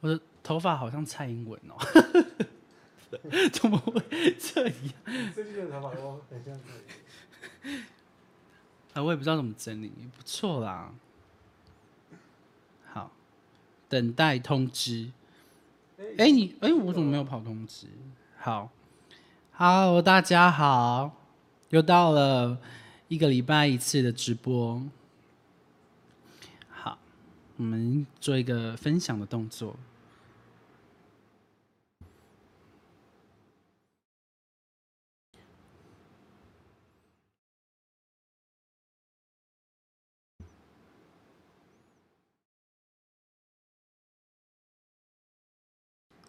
[0.00, 1.76] 我的头发好像蔡英文哦，
[3.52, 4.00] 怎么会
[4.38, 4.74] 这样？
[5.34, 6.58] 最近的头发都很像
[7.62, 7.70] 这
[8.94, 10.92] 啊，我也不知道怎么整理，不错啦。
[12.86, 13.12] 好，
[13.88, 15.10] 等待通知。
[16.16, 17.86] 哎、你哎、我怎么没有跑通知？
[18.38, 18.70] 好
[19.52, 21.14] ，Hello，大家好，
[21.68, 22.58] 又到了
[23.08, 24.82] 一个礼拜一次的直播。
[26.70, 26.98] 好，
[27.58, 29.76] 我们做一个分享的动作。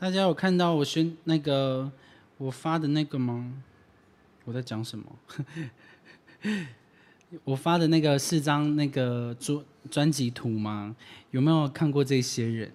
[0.02, 1.92] 大家有看到我宣那个
[2.40, 3.54] 我发的那个吗？
[4.46, 5.06] 我在讲什么？
[7.46, 10.96] 我发的那个四张那个专专辑图吗？
[11.30, 12.72] 有没有看过这些人？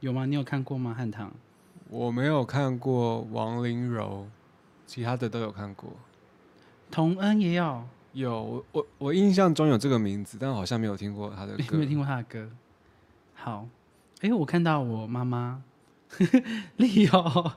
[0.00, 0.26] 有吗？
[0.26, 0.92] 你有看过吗？
[0.92, 1.32] 汉唐，
[1.88, 4.28] 我没有看过王麟柔，
[4.86, 5.90] 其他的都有看过。
[6.90, 11.76] 童恩也有，有我我我印象中有这个名字，但好像没有听过他的歌。
[11.76, 12.48] 没有听过他的歌？
[13.34, 13.68] 好，
[14.22, 15.62] 哎，我看到我妈妈，
[16.76, 17.52] 丽友，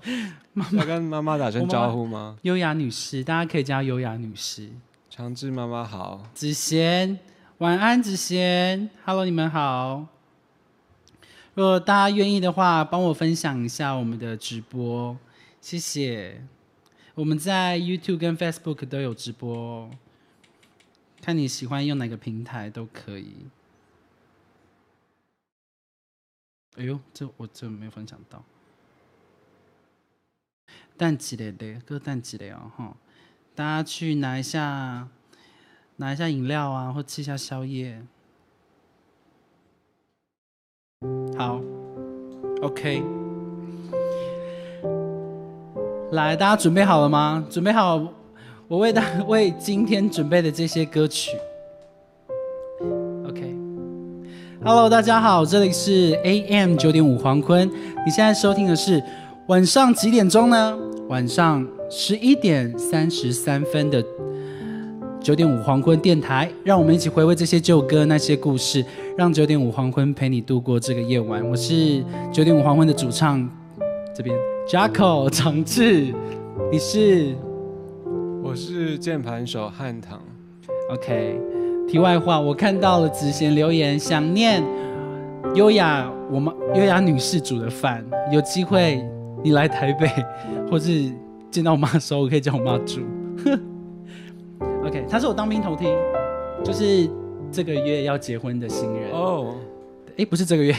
[0.73, 2.37] 要跟妈妈打声招呼吗？
[2.41, 4.69] 优雅女士，大家可以叫她优雅女士。
[5.09, 7.17] 强志妈妈好，子贤，
[7.59, 10.07] 晚安，子贤，Hello，你们好。
[11.53, 15.15] 如果大家愿意的话，帮我分享一下我们的直播，
[15.61, 16.43] 谢谢。
[17.15, 19.89] 我们在 YouTube 跟 Facebook 都有直播哦，
[21.29, 23.35] 看你喜欢用哪个平台都可以。
[26.75, 28.43] 哎呦，这我这没有分享到。
[30.97, 32.97] 蛋几类的，各蛋几类哦，哈。
[33.53, 35.07] 大家去拿一下，
[35.97, 38.03] 拿一下饮料啊，或吃一下宵夜。
[41.37, 41.61] 好
[42.63, 43.03] ，OK。
[46.11, 47.47] 来，大家准备好了吗？
[47.51, 48.15] 准备好
[48.69, 51.31] 我为大为今天准备的这些歌曲。
[53.27, 53.55] OK。
[54.63, 57.67] Hello，大家好，这里是 AM 九点五黄昏。
[58.05, 59.03] 你现在收听的是
[59.47, 60.77] 晚上几点钟呢？
[61.07, 64.05] 晚上十一点三十三分的
[65.19, 68.85] 九点五黄昏电台，让我们一起回味这些旧歌、那些故事，
[69.17, 71.43] 让九点五黄昏陪你度过这个夜晚。
[71.49, 73.49] 我是九点五黄昏的主唱，
[74.15, 74.37] 这边
[74.67, 76.13] Jacko 长志，
[76.71, 77.33] 你是
[78.49, 80.19] 我是键盘手汉唐。
[80.89, 81.39] OK。
[81.87, 84.63] 题外话，我看到了子贤留言，想念
[85.53, 89.07] 优雅我妈优雅女士煮的饭，有机会
[89.43, 90.09] 你来台北，
[90.67, 91.11] 或是
[91.51, 93.01] 见到我妈的时候，我可以叫我妈煮。
[94.83, 95.95] OK，他是我当兵头听，
[96.63, 97.07] 就是
[97.51, 99.11] 这个月要结婚的新人。
[99.11, 99.53] 哦，
[100.17, 100.73] 哎，不是这个月，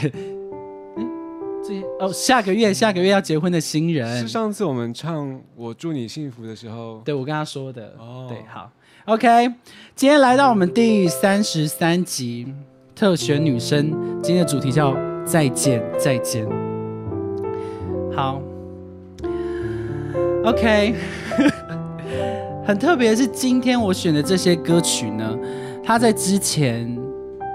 [2.01, 4.27] 哦下个月下个月要结婚的新人是。
[4.27, 7.93] 上次我们唱《我祝你幸福》的时候，对，我跟他说的。
[7.99, 8.71] 哦对，好
[9.05, 9.47] ，OK，
[9.95, 12.51] 今天来到我们第三十三集
[12.95, 13.91] 特选女生，
[14.23, 16.43] 今天的主题叫再见再见。
[18.15, 18.41] 好
[20.43, 20.95] ，OK，
[22.65, 25.37] 很特别的是今天我选的这些歌曲呢，
[25.83, 26.97] 它在之前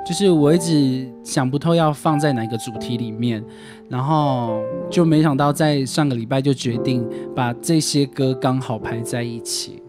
[0.07, 3.45] 就是我一直想不透要放在哪个主题里面，
[3.89, 9.83] 然后就没想到在上个礼拜就决定把这些歌刚好排在一起。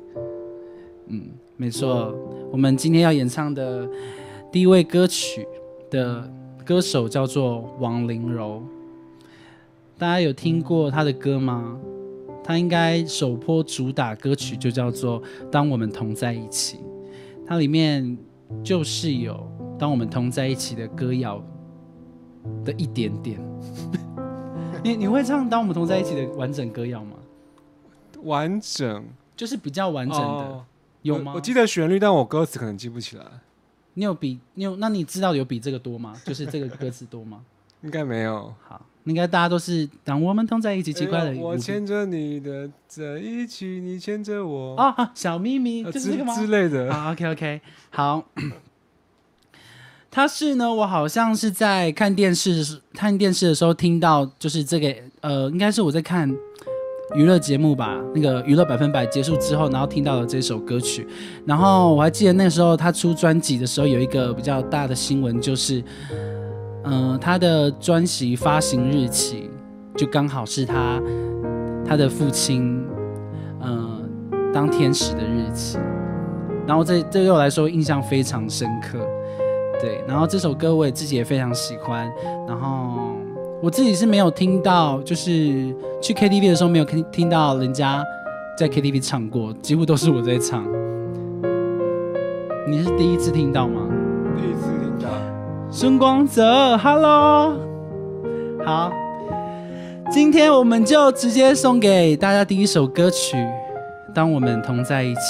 [1.06, 1.22] 嗯，
[1.56, 2.12] 没错，
[2.52, 3.88] 我们今天要演唱的
[4.52, 5.48] 第一位歌曲
[5.92, 6.28] 的
[6.66, 8.64] 歌手叫做王麟柔，
[10.00, 11.78] 大家有听过他的歌吗？
[12.44, 16.78] 他应该首播主打歌曲就叫做《当我们同在一起》，
[17.46, 18.18] 它里面
[18.64, 19.34] 就是有
[19.78, 21.44] 《当我们同在一起》的歌谣
[22.66, 23.40] 的一点点。
[24.84, 27.18] 你你会唱《当我们同在一起》的完整歌谣吗？
[28.24, 29.06] 完整
[29.36, 30.66] 就是比较完整的，哦
[31.02, 31.32] 有吗？
[31.34, 31.36] 我？
[31.38, 33.24] 我记得旋律，但我歌词可能记不起来，
[33.94, 34.76] 你有比你有？
[34.78, 36.16] 那你知道有比这个多吗？
[36.26, 37.44] 就是这个歌词多吗？
[37.82, 38.54] 应该没有。
[38.62, 46.36] 好，应该大家都是当我们同在一起，奇怪的哎我牵着你的在一起，你牵着我，啊啊，小秘密呃就是这个吗？
[46.36, 46.92] 之类的。
[46.92, 47.62] 好，OK OK，
[47.92, 48.24] 好。
[50.18, 54.92] 他是呢，我好像是在看电视看电视的时候听到，就是这个
[55.22, 56.28] 呃，应该是我在看
[57.14, 61.08] 娱乐节目吧，那个娱乐百分百结束之后，然后听到了这首歌曲，
[61.46, 65.84] 然后我还记得那时候他出专辑的时候有一个比较大的新闻，就是
[66.86, 69.48] 嗯、他的专辑发行日期
[69.96, 71.00] 就刚好是他
[71.86, 72.84] 他的父亲
[73.62, 75.78] 嗯、呃当天使的日期。
[76.66, 78.98] 然后这这对我来说印象非常深刻。
[79.80, 82.12] 对，然后这首歌我也自己也非常喜欢，
[82.48, 83.14] 然后
[83.62, 88.04] 我自己是没有听到，就是去 KTV 的时候没有听听到人家
[88.58, 90.66] 在 KTV 唱过，几乎都是我在唱。
[92.68, 93.82] 你是第一次听到吗？
[94.36, 95.10] 第一次听到。
[95.70, 97.56] 孙光泽，Hello，
[98.66, 98.92] 好，
[100.10, 103.38] 今天我们就直接送给大家第一首歌曲
[104.14, 105.22] 《当我们同在一起》。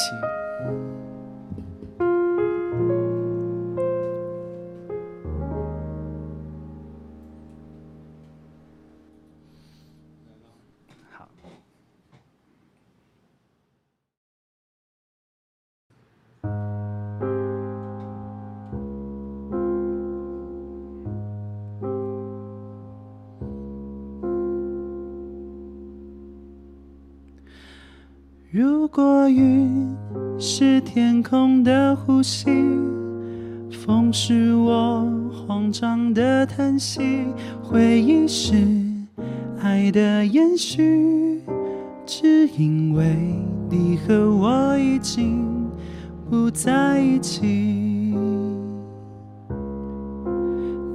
[36.38, 37.02] 的叹息，
[37.64, 38.54] 回忆是
[39.60, 41.42] 爱的延续，
[42.06, 43.16] 只因为
[43.72, 45.68] 你和我已经
[46.30, 48.14] 不在一起。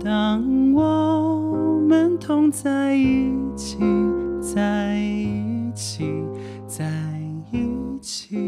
[0.05, 3.79] 当我们同在一起，
[4.41, 6.05] 在一起，
[6.69, 6.89] 在
[7.51, 8.39] 一起。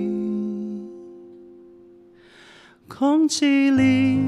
[2.87, 4.20] 空气里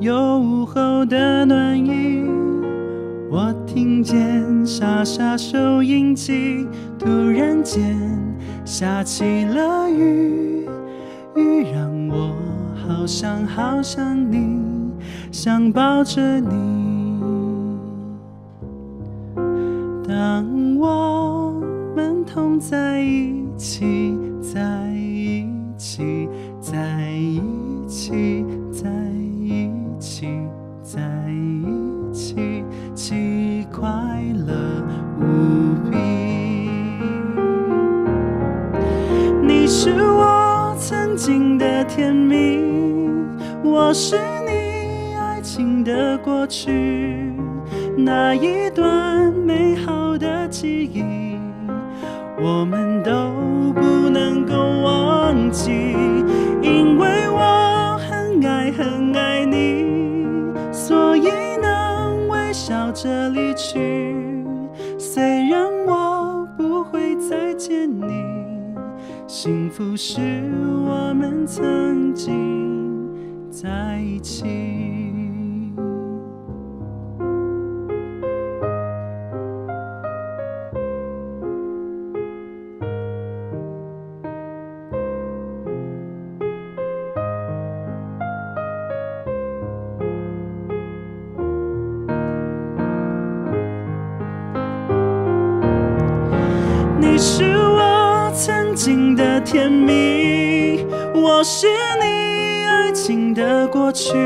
[0.00, 2.24] 有午后的暖意，
[3.28, 7.98] 我听见沙沙收音机，突然间
[8.64, 10.68] 下起了雨，
[11.34, 12.32] 雨让我
[12.76, 14.60] 好想好想你，
[15.32, 16.48] 想抱着你。
[20.06, 21.60] 当我
[21.96, 25.44] 们同在一起，在一
[25.76, 26.17] 起，
[44.00, 44.16] 是
[44.46, 47.32] 你爱情的过去，
[47.96, 51.36] 那一段美好的记忆，
[52.40, 53.10] 我们都
[53.74, 54.54] 不能够
[54.84, 55.72] 忘记，
[56.62, 59.84] 因为我很爱很爱你，
[60.72, 64.24] 所以能微笑着离去。
[64.96, 68.24] 虽然我不会再见你，
[69.26, 70.20] 幸福是
[70.86, 72.57] 我们曾经
[73.60, 74.67] 在一起。
[103.98, 104.16] 去，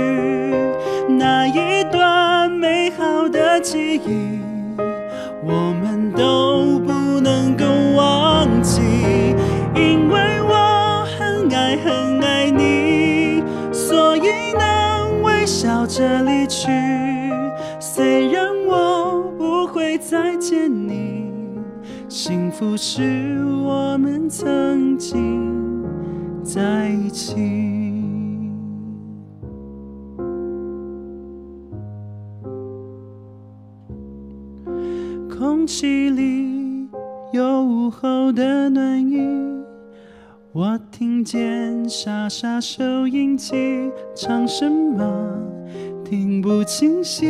[1.09, 4.39] 那一段美好的记忆，
[5.43, 7.65] 我们都不能够
[7.97, 8.83] 忘记，
[9.75, 13.43] 因为我很爱很爱你，
[13.73, 16.69] 所以能微笑着离去。
[17.81, 21.33] 虽然我不会再见你。
[22.11, 25.51] 幸福是我们曾经
[26.45, 27.82] 在一起。
[35.75, 36.87] 气里
[37.33, 39.27] 有午后的暖意，
[40.53, 45.03] 我听见沙沙收音机唱什么，
[46.05, 47.25] 听不清晰。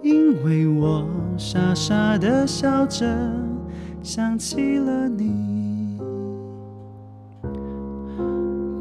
[0.00, 3.06] 因为我傻傻的笑着，
[4.02, 5.98] 想起了你。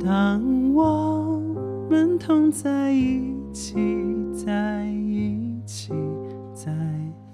[0.02, 0.42] 当
[0.74, 1.42] 我
[1.90, 3.76] 们同在一起，
[4.34, 5.92] 在一起，
[6.56, 6.72] 在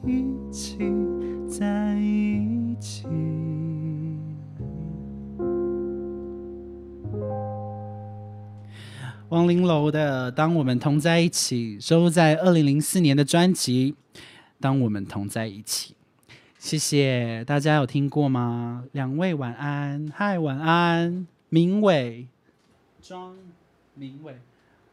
[0.08, 0.78] 一起，
[1.50, 3.08] 在一起。
[9.30, 13.96] 王玲楼的《当我们同在一起》收录在二零零四年的专辑
[14.60, 15.96] 《当我们同在一起》。
[16.60, 18.86] 谢谢大家有听过吗？
[18.92, 22.28] 两位晚安，嗨，晚安，明伟，
[23.02, 23.36] 庄
[23.96, 24.36] 明伟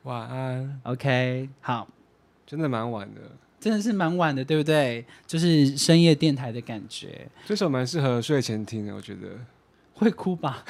[0.04, 1.86] 晚安，，OK，好，
[2.46, 3.20] 真的蛮晚的。
[3.62, 5.04] 真的是蛮晚的，对不对？
[5.24, 7.30] 就是深夜电台的感觉。
[7.46, 9.28] 这首蛮适合睡前听的，我觉得。
[9.94, 10.64] 会哭吧？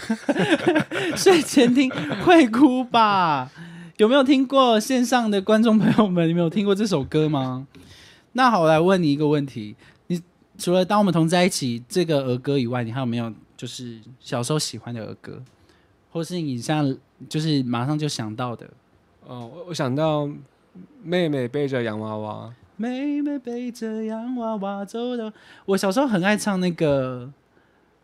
[1.16, 1.90] 睡前听
[2.22, 3.50] 会哭吧？
[3.96, 6.28] 有没有听过线上的观众朋友们？
[6.28, 7.66] 你们有听过这首歌吗？
[8.32, 9.74] 那好，我来问你一个问题：
[10.08, 10.20] 你
[10.58, 15.42] 除了《当我们同在一起》这个儿歌以外，你还有没有就是小时候喜欢的儿歌，
[16.10, 16.94] 或是你现在
[17.26, 18.68] 就是马上就想到的？
[19.26, 20.28] 哦，我我想到
[21.02, 25.32] 妹妹背着洋娃娃，妹妹背着洋娃娃走的。
[25.66, 27.30] 我小时候很爱唱那个，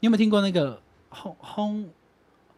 [0.00, 1.88] 你有没有听过那个红红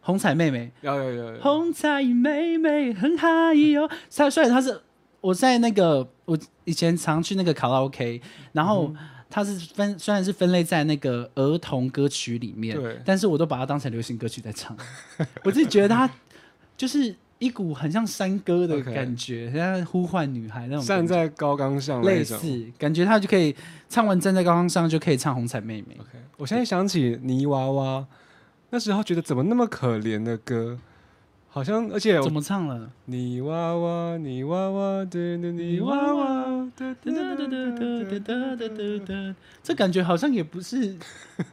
[0.01, 0.71] 红彩妹妹？
[0.81, 3.89] 有有有有，红彩妹妹很嗨哟。
[4.09, 4.81] 虽虽然她是
[5.21, 8.93] 我在那个我以前常去那个卡拉 OK，然后
[9.29, 14.75] 它是分虽然是分类在那个儿童歌曲里面对，但是我都把它当成流行歌曲在唱。
[15.43, 16.09] 我自己觉得它
[16.75, 20.85] 就是一股很像山歌的感觉，很像呼唤女孩那种。
[20.85, 22.23] 站在高岗上类。
[22.23, 22.37] 似，
[22.77, 23.55] 感觉他就可以
[23.89, 25.97] 唱完站在高岗上就可以唱红彩妹妹。
[25.99, 28.05] OK，我现在想起泥娃娃，
[28.69, 30.77] 那时候觉得怎么那么可怜的歌，
[31.49, 32.91] 好像而且怎么唱了？
[33.05, 36.71] 泥娃娃，泥娃娃，对对泥娃娃，
[39.63, 40.95] 这感觉好像也不是，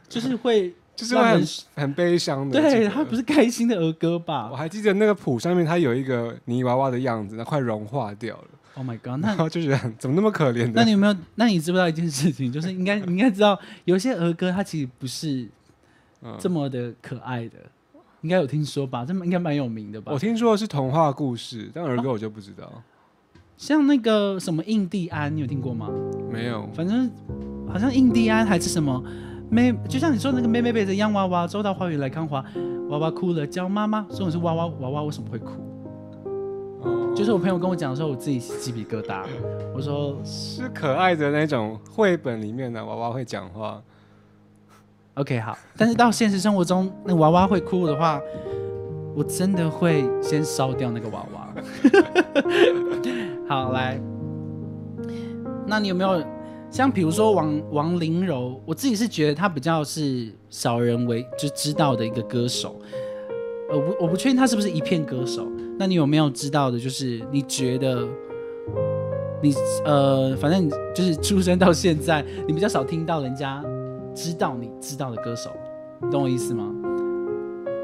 [0.07, 0.75] 就是会
[1.05, 2.61] 就是很很悲伤的。
[2.61, 9.19] 对，记得它不是开心的儿歌吧我还记得那个谱上面它有一个泥娃娃的样子，那快融化掉了，？Oh my god！
[9.21, 10.71] 那后就觉得很怎么那么可怜的？
[10.75, 11.15] 那你有没有？
[11.35, 12.51] 那你知不知道一件事情？
[12.53, 15.47] 就是应该你应该知道，有些儿歌它其实不是
[16.21, 17.57] 嗯这么的可爱的，
[18.21, 19.05] 应该有听说吧？
[19.05, 20.19] 这么应该蛮有名的吧我？
[20.19, 22.83] 听说的是童话故事，但儿歌我就不知道，
[23.57, 25.89] 像那个什么印第安，你有听过吗？
[26.31, 26.69] 没有。
[26.73, 27.09] 反正
[27.67, 29.03] 好像印第安还是什么
[29.49, 32.43] 妹，就像你说那个妹妹背着洋娃娃走到花园来看花，
[32.89, 35.51] 娃娃哭了叫妈妈，说我是娃娃，娃娃为什么会哭？
[36.81, 39.25] 哦就是我朋友跟我讲的时候，我自己鸡皮疙瘩。
[39.75, 43.81] 我说是可爱的那种绘本里面的娃娃会讲话
[45.15, 48.21] ，OK 好，但是到现实生活中，那娃娃会哭的话，
[49.15, 51.49] 我真的会先烧掉那个娃娃。
[53.49, 53.99] 好，来，
[55.65, 56.23] 那你有没有
[56.71, 58.61] 像比如说王王麟柔？
[58.65, 62.79] 我自己是觉得他比较是少人为就知道的一个歌手。
[63.69, 65.47] 呃，我不我不确定他是不是一片歌手。
[65.77, 66.79] 那你有没有知道的？
[66.79, 68.07] 就是你觉得
[69.41, 69.53] 你
[69.85, 73.63] 呃，反正你就是出生到现在，你比较少听到人家
[74.13, 75.49] 知道你知道的歌手，
[76.01, 76.71] 你懂我意思吗？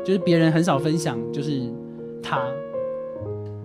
[0.04, 1.62] 就是别人很少分享，就是
[2.22, 2.40] 他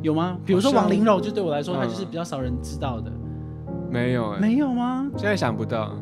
[0.00, 0.38] 有吗？
[0.46, 3.10] 比如说王麟柔，就对我来说，他嗯就是比较少人知道的，
[3.90, 5.11] 没有哎、没有吗？
[5.16, 5.92] 现在想不到，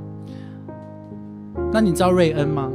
[1.73, 2.71] 那你知道瑞恩吗？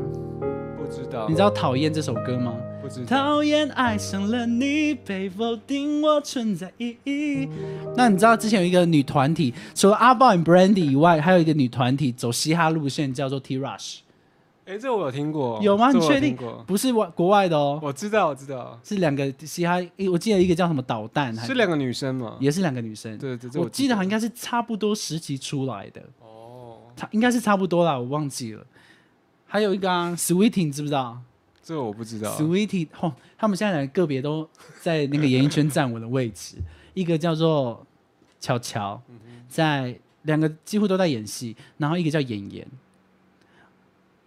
[0.76, 2.54] 不知道，你知道《讨厌》这首歌吗？
[2.82, 7.48] 不知道，讨厌爱上了你，被否定我存在意义。
[7.96, 14.00] 那你知道之前有一个女团体，除了阿豹与 Brandy 以外，还有一个女团体走嘻哈路线，叫做 T Rush，
[14.66, 16.38] 哎、这我有听过，有吗你确定？
[16.66, 22.38] 不是外国外的哦，我知道，我知道，是两个嘻哈，诶我记得一个叫什么导弹，还是两个女生嘛？
[22.40, 23.18] 也是两个女生。
[23.18, 28.66] 对对，对我记得好像应该该是差不多时期出来的，哦，差应该是差不多啦，我忘记了。
[29.46, 31.20] 还有一个啊，Sweeting 知不知道
[31.62, 32.36] 这我不知道。
[32.38, 34.50] Sweeting 吼、他们现在两个个别都
[34.82, 36.56] 在那个演艺圈站稳了位置。
[36.94, 37.86] 一个叫做
[38.40, 39.16] 巧巧，嗯
[39.48, 42.66] 在两个几乎都在演戏，然后一个叫演员。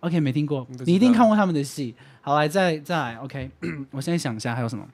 [0.00, 1.94] OK，没听过你一定看过他们的戏。
[2.20, 3.50] 好，来再再来，OK，
[3.90, 4.86] 我现在想一下还有什么？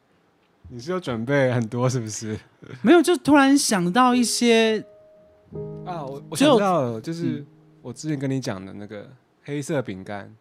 [0.69, 2.39] 你是有准备很多是不是？
[2.83, 4.83] 没有，就突然想到一些
[5.85, 7.47] 啊，我我想到了，就是嗯
[7.83, 9.11] 我之前跟你讲的那个
[9.45, 10.33] 黑色饼干，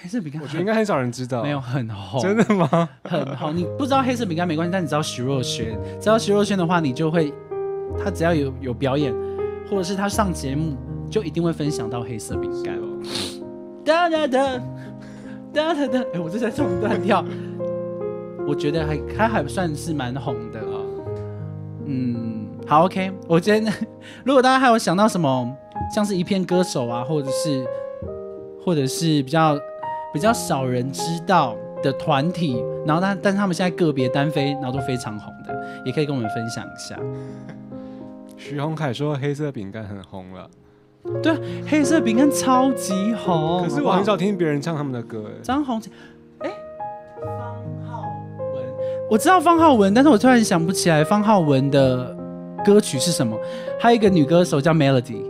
[0.00, 1.42] 黑色饼干，我觉得应该很少人知道。
[1.42, 2.88] 没有很红，真的吗？
[3.04, 3.54] 很红。
[3.56, 7.32] 你不知道黑色饼干没关系，但你知道徐若瑄，知道徐若瑄的话，你就会，
[8.02, 9.14] 他只要有有表演，
[9.70, 10.76] 或者是他上节目，
[11.10, 12.76] 就一定会分享到黑色饼干。
[13.84, 14.58] 哒哒哒
[15.52, 17.24] 哒哒哒，哎，我这在中断跳，
[18.46, 20.80] 我觉得还他还算是蛮红的啊。
[21.84, 23.72] 嗯，好，OK，我今天
[24.24, 25.54] 如果大家还有想到什么，
[25.94, 27.64] 像是一片歌手啊，或者是
[28.64, 29.58] 或者是比较
[30.12, 36.98] 比较少人知道的团体，然后但但他们现在个别单飞，然后都非常红的，也可以跟我们分享一下。
[38.36, 40.48] 徐宏凯说黑色饼干很红了，
[41.22, 45.24] 对啊，黑色饼干超级红，可是我很少听别人唱他们的歌。
[45.28, 45.80] 哎，张红，
[46.38, 46.50] 哎，
[47.20, 48.00] 方浩
[48.54, 48.64] 文，
[49.10, 52.16] 我知道方浩文，但是我突然想不起来方浩文的
[52.64, 53.38] 歌曲是什么。
[53.78, 55.22] 还有一个女歌手叫 Melody，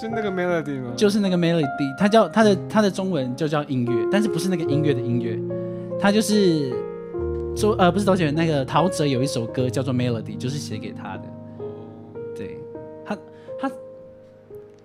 [0.00, 0.92] 是那个 Melody 吗？
[0.96, 1.66] 就是那个 Melody，
[1.98, 5.38] 她叫她的她的中文就叫音乐，但是不是那个音乐的音乐，
[6.00, 6.72] 她就是
[7.54, 11.24] 周呃不是周杰伦那个陶喆有一首歌叫做 Melody，就是写给他的。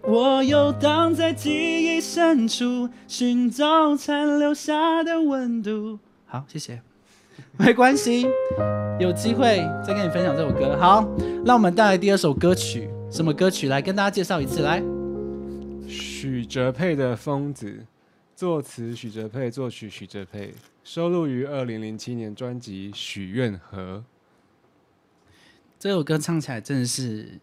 [0.07, 5.97] 我游荡在记忆深处，寻找残留下的温度。
[6.27, 6.79] 好，谢谢。
[7.57, 8.27] 没关系，
[8.99, 10.77] 有机会再跟你分享这首歌。
[10.77, 11.01] 好，
[11.43, 13.67] 让我们带来第二首歌曲，什么歌曲？
[13.67, 14.61] 来跟大家介绍一次。
[14.61, 14.83] 来，
[15.87, 17.71] 许哲佩的《疯子》，
[18.35, 24.03] 作词许哲佩，作曲许哲佩，收录于二零零七年专辑《许愿盒》。
[25.79, 27.39] 这首歌唱起来真的是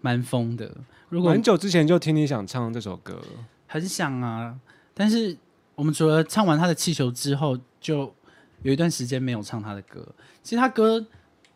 [0.00, 0.76] 蛮疯的。
[1.08, 3.22] 如果很久之前就听你想唱这首歌，
[3.66, 4.58] 很想啊，
[4.92, 5.36] 但是
[5.74, 8.14] 我们除了唱完他的气球之后，就
[8.62, 10.06] 有一段时间没有唱他的歌。
[10.42, 11.06] 其实他歌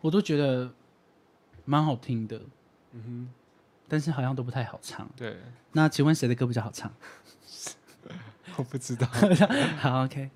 [0.00, 0.72] 我都觉得
[1.64, 2.40] 蛮好听的，
[2.92, 3.28] 嗯哼，
[3.88, 5.08] 但是好像都不太好唱。
[5.16, 5.36] 对，
[5.72, 6.92] 那请问谁的歌比较好唱？
[8.56, 9.06] 我不知道。
[9.78, 10.30] 好，OK，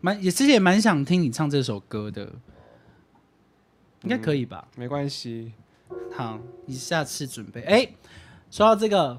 [0.00, 2.32] 蛮也其实也蛮想听你唱这首歌的，
[4.02, 4.68] 应该可以吧？
[4.76, 5.52] 没关系。
[6.18, 7.62] 好，你下次准备。
[7.62, 7.88] 哎，
[8.50, 9.16] 说到这个，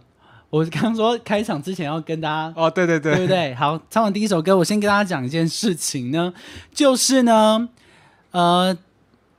[0.49, 3.55] 我刚说开场之前要跟大家哦，对对对，对不对？
[3.55, 6.33] 好，唱完第一首歌，我先跟大家讲一件事情呢，
[6.73, 7.69] 就是呢，
[8.31, 8.77] 呃，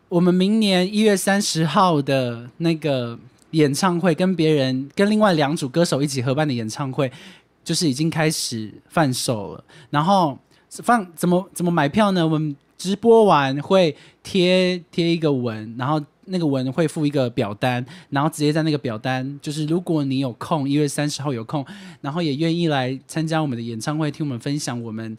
[0.08, 3.18] 我们明年一月三十号的那个
[3.50, 7.12] 演唱会，跟别人跟另外两组歌手一起合办的演唱会，
[7.62, 9.64] 就是已经开始贩售了。
[9.90, 10.38] 然后
[10.70, 12.26] 放怎么怎么买票呢？
[12.26, 16.02] 我们直播完会贴贴一个文，然后。
[16.30, 21.66] 那个文会附一个表单，然后直接在那个表单，就是如果你有空，一月三十号有空，
[22.00, 25.18] 然后也愿意来参加我们的演唱会，听我们分享我们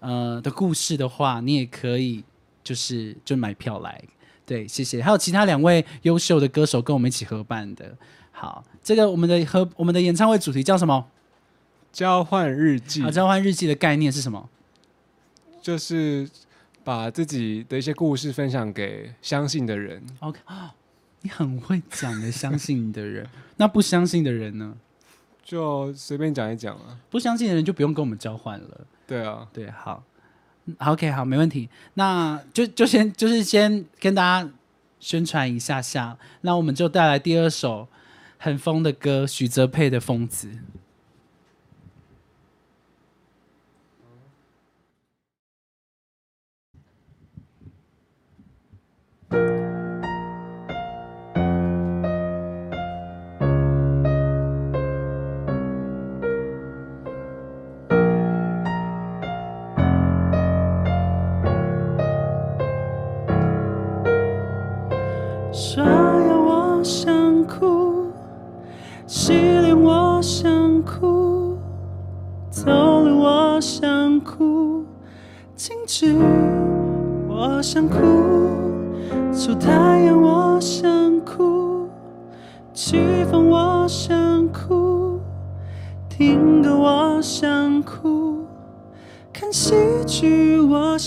[0.00, 2.22] 呃的故事的话，你也可以
[2.62, 4.02] 就是就买票来。
[4.46, 5.02] 对，谢谢。
[5.02, 7.96] 还有其他两位优秀的歌手跟我们一起合办的。
[8.30, 11.06] 好，这个我们的合我们的演唱会主题叫什么？
[11.92, 13.02] 交换日记。
[13.02, 14.48] 啊，交换日记的概念是什么？
[15.60, 16.28] 就是。
[16.88, 20.02] 把自己的一些故事分享给相信的人。
[20.20, 20.40] OK，
[21.20, 23.28] 你很会讲的，相信的人。
[23.58, 24.74] 那不相信的人呢？
[25.44, 26.98] 就随便讲一讲啊。
[27.10, 28.86] 不相信的人就不用跟我们交换了。
[29.06, 30.02] 对啊，对，好
[30.78, 31.68] ，OK，好，没问题。
[31.92, 34.50] 那就就先就是先跟大家
[34.98, 36.16] 宣传一下下。
[36.40, 37.86] 那我们就带来第二首
[38.38, 40.48] 很疯的歌，许哲佩的《疯子》。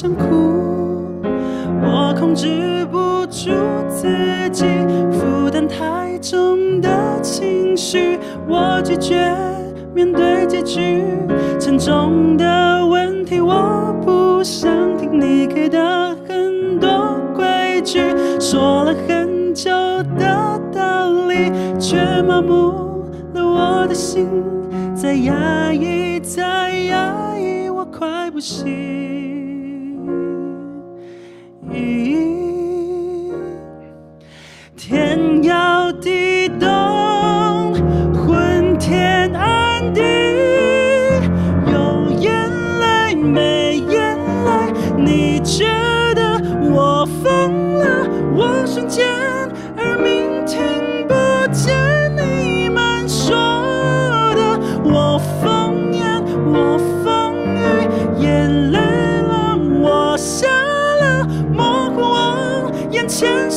[0.02, 1.14] 想哭，
[1.80, 3.52] 我控制不住。
[3.88, 4.66] 自己
[5.12, 6.90] 负担太重的
[7.22, 9.32] 情绪，我拒绝
[9.94, 11.04] 面对结局。
[11.60, 18.00] 沉重的问题，我不想听你给的很多规矩。
[18.40, 19.70] 说了很久
[20.18, 24.28] 的道理，却麻木了我的心。
[24.96, 28.91] 再压抑，再压抑，我快不行。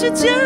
[0.05, 0.44] 世界。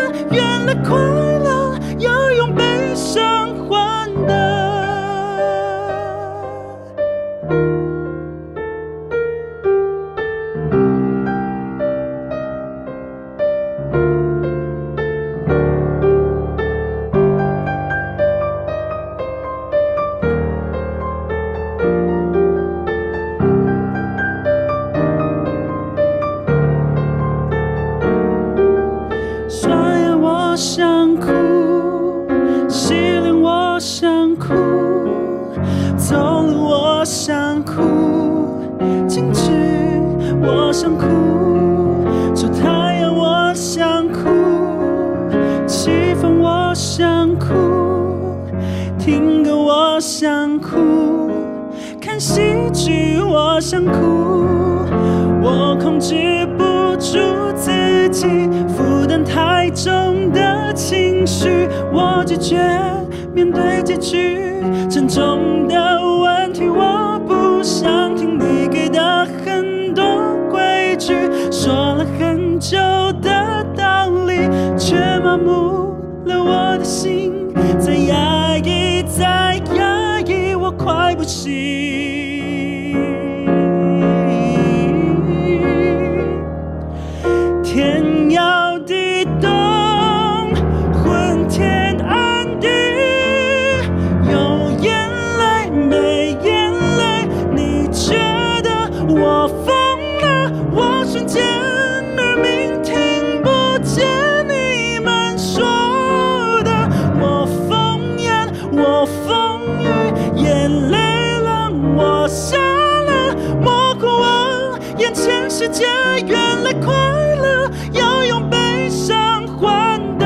[115.59, 115.83] 世界，
[116.25, 116.95] 原来快
[117.35, 120.25] 乐要用悲伤换的，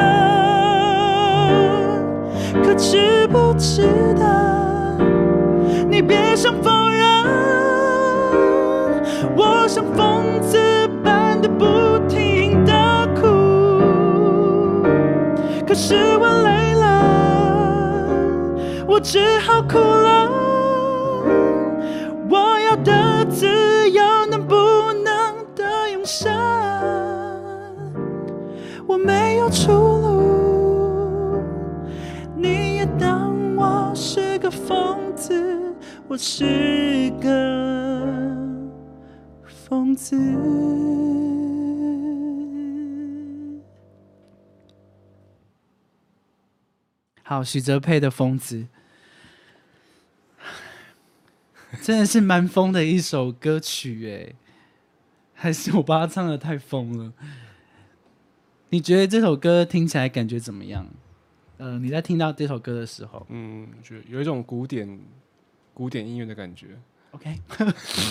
[2.64, 3.82] 可值不值
[4.14, 4.96] 得？
[5.90, 7.26] 你别想否认，
[9.36, 10.56] 我像疯子
[11.04, 11.66] 般的不
[12.08, 13.26] 停的哭，
[15.68, 16.86] 可是我累了，
[18.86, 20.43] 我只好哭了。
[36.26, 38.34] 是个
[39.46, 40.18] 疯子。
[47.24, 48.68] 好，许哲佩的《疯子》。
[51.82, 54.34] 真的是蛮疯的一首歌曲哎，
[55.34, 57.12] 还是我把它唱的太疯了？
[58.70, 60.88] 你觉得这首歌听起来感觉怎么样？
[61.58, 64.98] 呃，你在听到这首歌的时候嗯，觉得有一种古典
[65.74, 66.78] 古典音乐的感觉。
[67.12, 67.40] ，OK？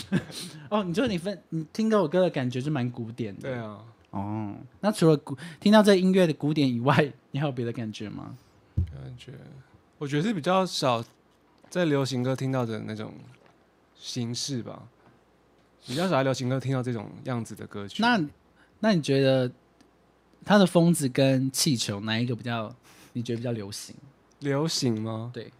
[0.71, 4.55] 哦，你说你分你听这首歌的感觉是蛮古典的，对啊，哦。
[4.81, 8.37] 那除了古听到这音乐的古典以外，你还有别的感觉吗？
[8.77, 9.33] 感觉
[9.99, 11.05] 我觉得是比较少
[11.69, 13.13] 在流行歌听到的那种
[13.95, 14.83] 形式吧，
[15.87, 18.03] 比较少在流行歌听到这种样子的歌曲。
[18.03, 18.21] 那
[18.81, 19.51] 那你觉得
[20.45, 22.75] 他的疯子跟气球哪一个比较？
[23.15, 23.95] 你觉得比较流行？
[24.39, 25.31] 流行吗？
[25.35, 25.53] 对，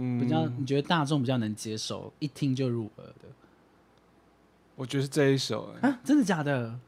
[0.00, 3.28] 嗯，比较你觉得大众比较能接受，一听就入耳的
[4.76, 6.00] 我觉得是这一首、欸，啊？
[6.04, 6.78] 真的假的？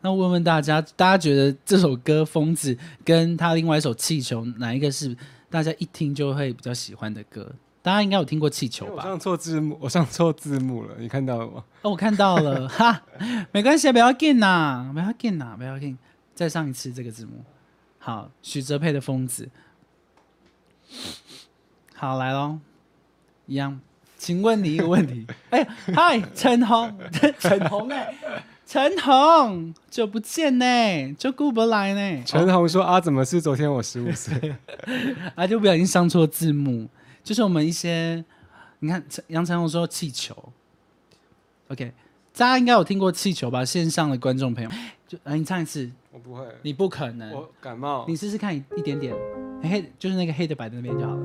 [0.00, 2.72] 那问问大家，大家觉得这首歌《疯子》
[3.04, 5.16] 跟他另外一首《气球》哪一个是
[5.50, 7.52] 大家一听就会比较喜欢的歌？
[7.82, 9.02] 大家应该有听过《气球吧》我吧？
[9.02, 11.64] 上错字幕，我上错字幕了，你看到了吗？
[11.82, 13.02] 哦，我看到了，哈，
[13.50, 15.98] 没关系，不要紧呐，不要紧呐，不要紧，
[16.32, 17.44] 再上一次这个字幕。
[17.98, 19.48] 好，许哲佩的《疯子》。
[21.98, 22.58] 好，来喽，
[23.46, 23.80] 一样，
[24.18, 25.26] 请问你一个问题。
[25.48, 26.94] 哎、嗨，陈红，
[27.40, 28.14] 陈红哎、
[28.66, 32.22] 陈红，久不见呢，就顾不来呢。
[32.26, 34.54] 陈红说：“啊，怎么是昨天我十五岁？
[35.34, 36.86] 啊，就不小心上错字幕，
[37.24, 38.22] 就是我们一些，
[38.80, 40.36] 你看陈杨陈红说气球
[41.68, 41.92] ，OK，
[42.36, 43.64] 大家应该有听过气球吧？
[43.64, 44.70] 线上的观众朋友，
[45.08, 48.04] 就啊，你唱一次，？”我不会，你不可能，我感冒。
[48.06, 49.14] 你试试看一一点点，
[49.62, 51.22] 黑就是那个黑的白的那边就好了，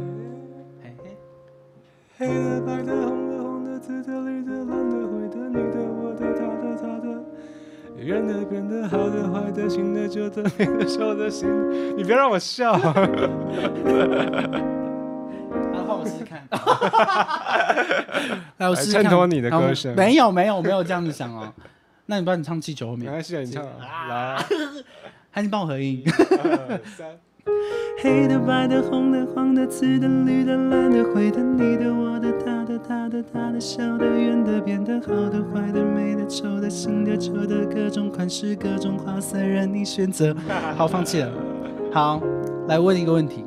[2.22, 7.18] 黑的、白的、红的、红的、紫的、绿的、蓝的、灰的、你的、我的、他的、他的，
[7.98, 11.74] 圆的、扁的、好的、坏的、新的、旧的、 美的、丑的、新的。
[11.98, 12.74] 你别让我笑。
[12.78, 12.94] 啊，
[15.88, 16.46] 换我试试看，
[18.58, 21.52] 来我试试看，来衬托你的歌声没有没有我没有这样子想哦，
[22.06, 24.38] 那你帮你唱气球后面，没关系，你唱啊，来，
[25.32, 26.04] 还是帮我合音。
[26.06, 27.18] 二三。
[28.02, 40.36] 黑的、白的、红的、黄的、紫的、绿的、蓝的、灰的、你的、我的、他的、他的、他的、小的、圆的、扁的、好的、坏的、美的、丑的、新的、旧的，各种款式、各种花色，任你选择。
[40.76, 41.32] 好，放弃了。
[41.92, 42.22] 好，
[42.68, 43.46] 来问一个问题。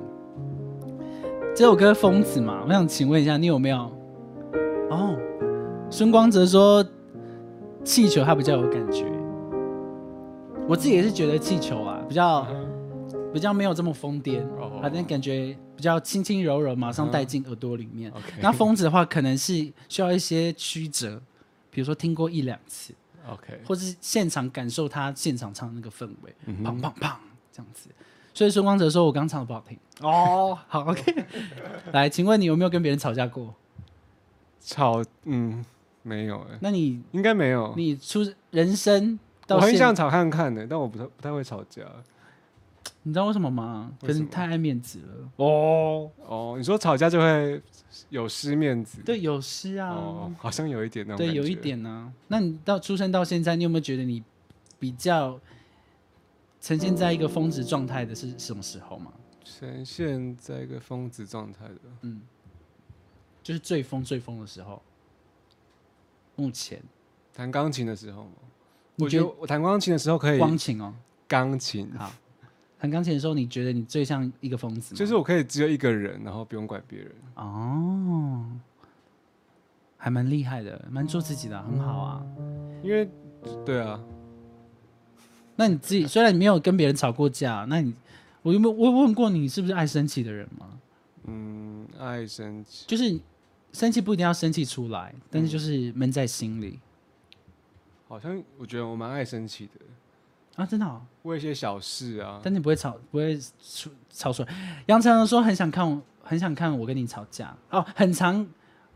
[1.54, 3.90] 这首歌《疯子》嘛，我想请问一下，你有没有？
[4.90, 5.16] 哦，
[5.90, 6.84] 孙光泽说
[7.82, 9.04] 气球他比较有感觉，
[10.68, 12.46] 我自己也是觉得气球啊比较。
[13.34, 18.12] 比较没有这么疯癫，哦好像感觉比较轻轻柔柔，马上带进耳朵里面。
[18.40, 19.54] 那疯子的话，可能是
[19.88, 21.20] 需要一些曲折，
[21.68, 22.94] 比如说听过一两次
[23.28, 27.16] ，OK，或是现场感受他现场唱的那个氛围，嗯砰砰砰
[27.50, 27.90] 这样子。
[28.32, 29.76] 所以孙光泽说我刚唱的不好听。
[30.00, 31.26] 哦，好，OK。
[31.92, 33.52] 来，请问你有没有跟别人吵架过？
[34.60, 35.64] 吵，嗯，
[36.02, 37.74] 没有哎，那你应该没有。
[37.76, 38.20] 你出
[38.50, 41.82] 人生到我很想吵看看的，但我不太不太会吵架。
[43.04, 43.92] 你知道为什么吗？
[44.00, 45.30] 可能太爱面子了。
[45.36, 47.62] 哦哦，你说吵架就会
[48.08, 49.00] 有失面子？
[49.02, 49.90] 对，有失啊。
[49.90, 51.54] 哦，好像有一点那种对，有一。
[51.54, 54.22] 点呢、那你到出生到现在，你有没有觉得你
[54.78, 55.40] 比较
[56.60, 59.12] 呈现在一个峰值状态的是什么时候吗？
[59.44, 62.20] 呈现在一个疯子状态的，嗯，
[63.42, 64.82] 就是最疯最疯的时候。
[66.36, 66.82] 目前
[67.32, 68.30] 弹钢琴的时候嘛，
[68.96, 70.92] 你觉得我觉得我弹钢琴的时候可以钢琴哦，
[71.28, 72.12] 钢琴，好，
[72.84, 74.98] 弹钢琴的时候，你觉得你最像一个疯子吗？
[74.98, 77.10] 就是我可以只有一个人，然后不用管别人。
[77.34, 78.44] 哦，
[79.96, 82.26] 还蛮厉害的，蛮做自己的啊、很好啊。
[82.82, 83.08] 因为
[83.64, 83.98] 对啊，
[85.56, 87.94] 那你自己虽然你没有跟别人吵过架，那你
[88.42, 90.78] 我有没有我有问过你是不是爱生气的人吗？
[91.24, 93.18] 嗯，爱生气，就是
[93.72, 96.78] 生气不一定要生气出来，但是就是闷在心里
[98.06, 99.80] 好像我觉得我蛮爱生气的，
[100.56, 101.00] 啊，真的、哦。
[101.22, 104.48] 为一些小事啊，但你不会吵，不会出吵出来。
[104.86, 108.46] 杨丞琳说很想看我，很想看我跟你吵架哦，很常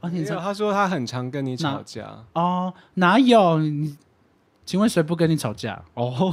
[0.00, 3.96] 哦，你知道他说他很常跟你吵架，哦，哪有你？
[4.64, 5.82] 请问谁不跟你吵架？
[5.94, 6.12] 哦，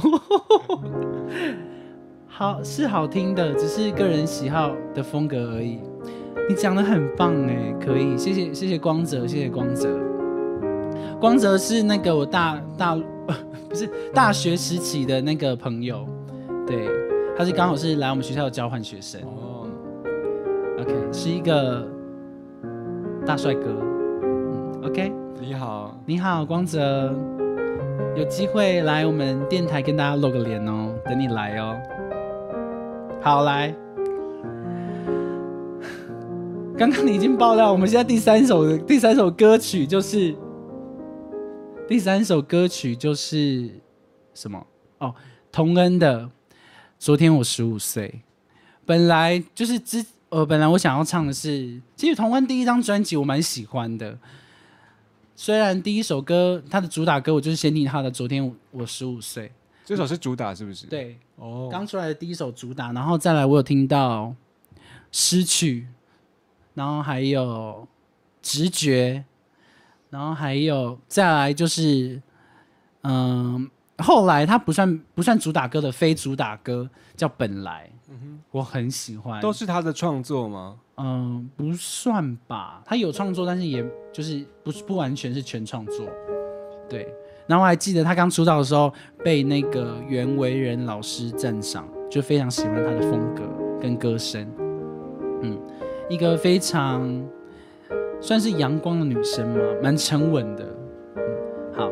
[2.28, 5.80] 好是好听的，只是个人喜好的风格而已。
[6.48, 9.88] 你讲的很棒哎，可以，谢谢谢谢光泽，谢谢光泽。
[11.18, 12.94] 光泽是那个我大大
[13.68, 16.06] 不是大学时期的那个朋友，
[16.66, 16.88] 对，
[17.36, 19.20] 他是刚好是来我们学校的交换学生。
[19.22, 19.66] 哦
[20.78, 21.86] ，OK，是一个
[23.26, 23.62] 大帅哥。
[24.22, 27.12] 嗯，OK，你好，你好，光泽，
[28.16, 31.76] 有机会来我们电台跟大家露个脸哦，等你来哦。
[33.20, 33.74] 好，来，
[36.78, 40.34] 刚刚你已经爆料，我们现在第三首的第三首歌曲就是
[41.88, 43.70] 第三首歌曲就是
[44.34, 44.66] 什么？
[44.98, 45.14] 哦，
[45.52, 46.24] 童恩的
[46.98, 48.08] 《昨天我十五岁》。
[48.84, 54.18] 本来就是之呃，本来我想要唱的是，其实童恩第一张专辑我蛮喜欢的。
[55.36, 59.52] 虽然第一首歌它的主打歌我就是先听他的《昨天我十五岁
[59.84, 64.24] 这首是主打是不是？》，，对，哦，刚出来的第一首主打，然后再来我有听到
[65.12, 65.82] 《失去》，
[66.74, 67.86] 然后还有
[68.42, 69.24] 《直觉》，
[70.10, 72.20] 然后还有再来就是，
[73.02, 80.76] 嗯，后来他不算不算主打歌的非主打歌叫《本来》，嗯我很喜欢，都是他的创作吗？
[80.96, 86.06] 嗯，不算吧，他有创作，但是也就是不是不完全是全创作，
[86.88, 87.06] 对。
[87.46, 88.92] 然后我还记得他刚出道的时候
[89.22, 93.42] 被那个袁惟仁老师赞赏，就非常喜欢他的风格
[93.80, 94.50] 跟歌声，
[95.42, 95.56] 嗯，
[96.08, 97.02] 一个非常
[98.20, 100.64] 算是阳光的女生嘛，蛮沉稳的，
[101.16, 101.22] 嗯，
[101.74, 101.90] 好，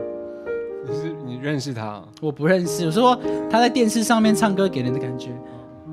[0.87, 2.03] 你是你认识他？
[2.21, 3.15] 我不认识，我说
[3.51, 5.31] 她在电视上面唱歌给人的感觉，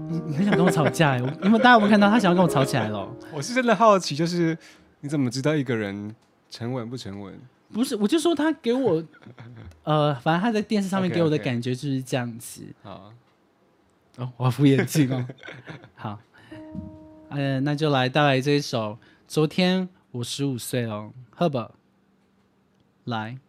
[0.08, 3.08] 你你很想跟我吵架哎，我你们大家有没有看到他想要跟我吵起来了？
[3.34, 4.58] 我是真的好奇，就是
[5.02, 6.14] 你怎么知道一个人
[6.50, 7.34] 沉稳不沉稳？
[7.74, 9.02] 不是，我就说他给我，
[9.84, 12.64] 呃，反正他在电视上面给我的感觉就是这样子。
[12.84, 13.14] 好，
[14.18, 15.26] 哦，我要敷眼镜哦。
[15.96, 16.20] 好，
[17.30, 18.94] 呃，那就来带来这一首
[19.26, 21.70] 《昨天我十五岁》哦，赫本，
[23.06, 23.40] 来。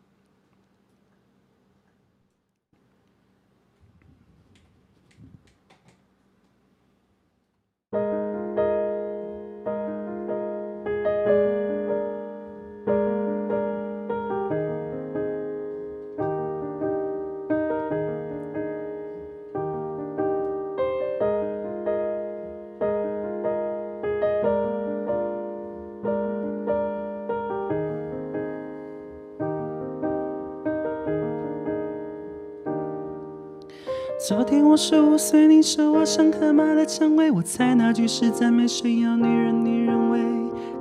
[34.34, 40.20] 昨天我十五岁，你说我像河马的蔷薇，我猜那句是赞美，谁要女人女人味？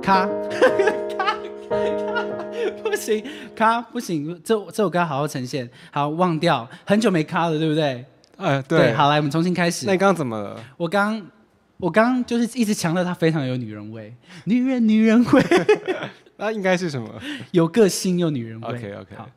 [0.00, 0.26] 卡卡
[1.14, 1.36] 卡，
[2.82, 3.22] 不行，
[3.54, 8.02] 卡不行，这这首歌要好好呈现，好忘掉，很久没卡了，对不对？
[8.38, 9.92] 哎，对，好，来我们重新开始那。
[9.92, 10.58] 你刚刚怎么了？
[10.78, 11.22] 我刚
[11.76, 15.42] 我刚就是一直强调她非常有女人味，女人女人味，
[16.38, 17.06] 那应该是什么？
[17.50, 18.68] 有个性又女人味。
[18.68, 19.28] OK，OK 好。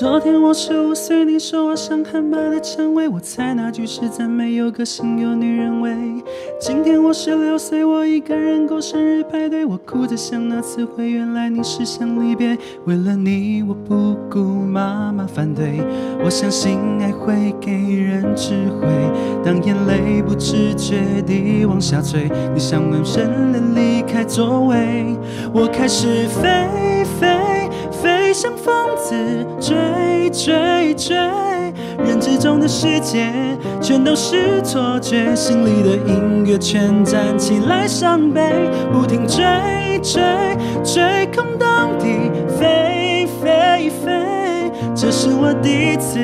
[0.00, 5.94] 昨天我十五岁，你说我像汉巴的蔷薇，我猜那句是赞美，有个性有女人味。
[6.58, 12.56] 今天我十六岁，我一个人过生日派对，我哭着想那次会，原来你是想离别。
[12.86, 15.82] 为了你，我不顾妈妈反对，
[16.24, 18.88] 我相信爱会给人智慧。
[19.44, 25.14] 当眼泪不知觉地往下坠，你像陌生人离开座位，
[25.52, 27.28] 我开始飞飞
[28.32, 29.14] 像疯子，
[29.60, 31.16] 追追追，
[31.98, 33.32] 认知中的世界
[33.80, 38.40] 全都是错觉，心里的音乐全站起来伤悲，
[38.92, 39.42] 不停追
[40.02, 40.22] 追
[40.84, 46.20] 追，空荡地飞飞飞，这是我第一次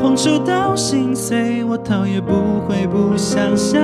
[0.00, 2.32] 碰触到心碎，我头也不
[2.66, 3.78] 回，不想向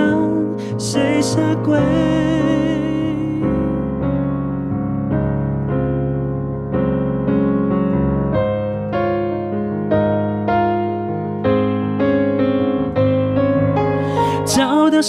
[0.79, 1.79] 谁下跪。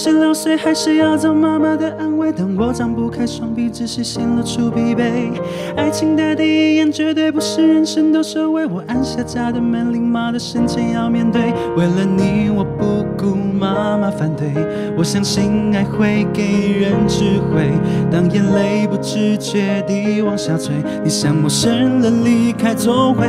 [0.03, 2.31] 十六岁，还是要找妈妈的安慰。
[2.31, 5.31] 当我张不开双臂，只是显露出疲惫。
[5.77, 8.65] 爱情的第一眼，绝对不是人生的收尾。
[8.65, 11.53] 我按下家的门铃，妈的生前要面对。
[11.77, 14.51] 为了你，我不顾妈妈反对。
[14.97, 17.69] 我相信爱会给人智慧。
[18.09, 23.27] 当眼泪不知觉地往下坠，你像陌生人离开座位，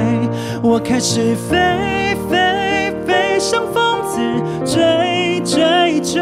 [0.62, 4.20] 我开始飞飞飞像疯子
[4.64, 6.20] 追追追，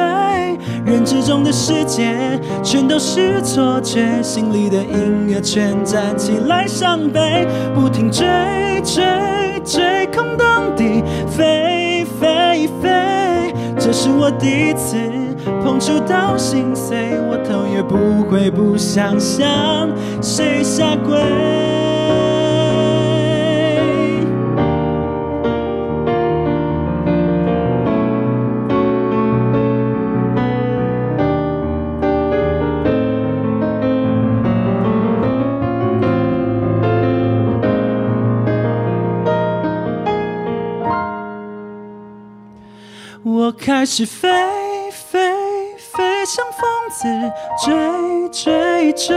[0.84, 8.26] 认知中的世界全都是错觉，心里的音乐全站起来伤悲，不停追
[8.82, 9.02] 追
[9.64, 14.96] 追，空洞地飞飞飞，这是我第一次
[15.62, 17.96] 碰触到心碎，我头也不
[18.30, 19.88] 回，不想向
[20.22, 21.89] 谁下跪。
[43.72, 44.28] 开始飞
[44.90, 45.20] 飞
[45.78, 47.06] 飞像疯子，
[47.64, 49.16] 追追追，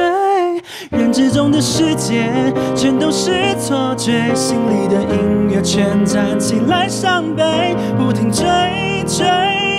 [0.92, 2.30] 人之中的世界
[2.76, 8.46] 全都是错觉，心里的音乐全站起来伤悲，不停追
[9.08, 9.26] 追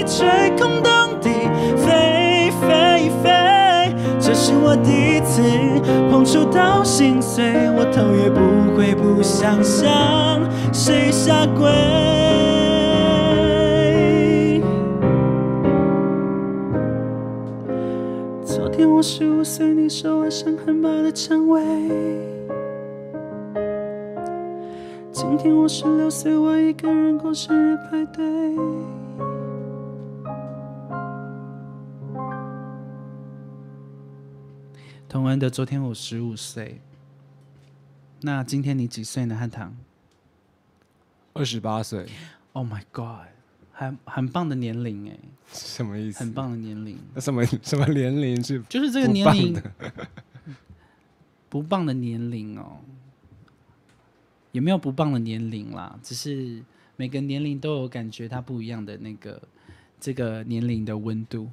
[0.06, 1.30] 追，空洞地
[1.76, 5.40] 飞飞飞，这是我第一次
[6.10, 12.63] 碰触到心碎，我头也不回，不想想谁下跪。
[19.06, 21.60] 十五岁，你说我像汉巴的蔷薇。
[25.12, 28.24] 今天我十六岁，我一个人过生日派对。
[35.06, 36.80] 童恩的昨天我十五岁，
[38.22, 39.36] 那今天你几岁呢？
[39.36, 39.76] 汉唐
[41.34, 42.06] 二十八岁
[42.54, 43.28] ，？Oh my god，
[43.74, 45.18] 很很棒的年龄哎，
[45.52, 46.20] 什么意思？
[46.20, 49.60] 很棒的年龄，那什么 什么年龄是 就是这个年龄
[51.50, 52.78] 不棒的年龄哦，
[54.52, 56.62] 也没有不棒的年龄啦，只是
[56.96, 59.42] 每个年龄都有感觉它不一样的那个
[60.00, 61.50] 这个年龄的温度。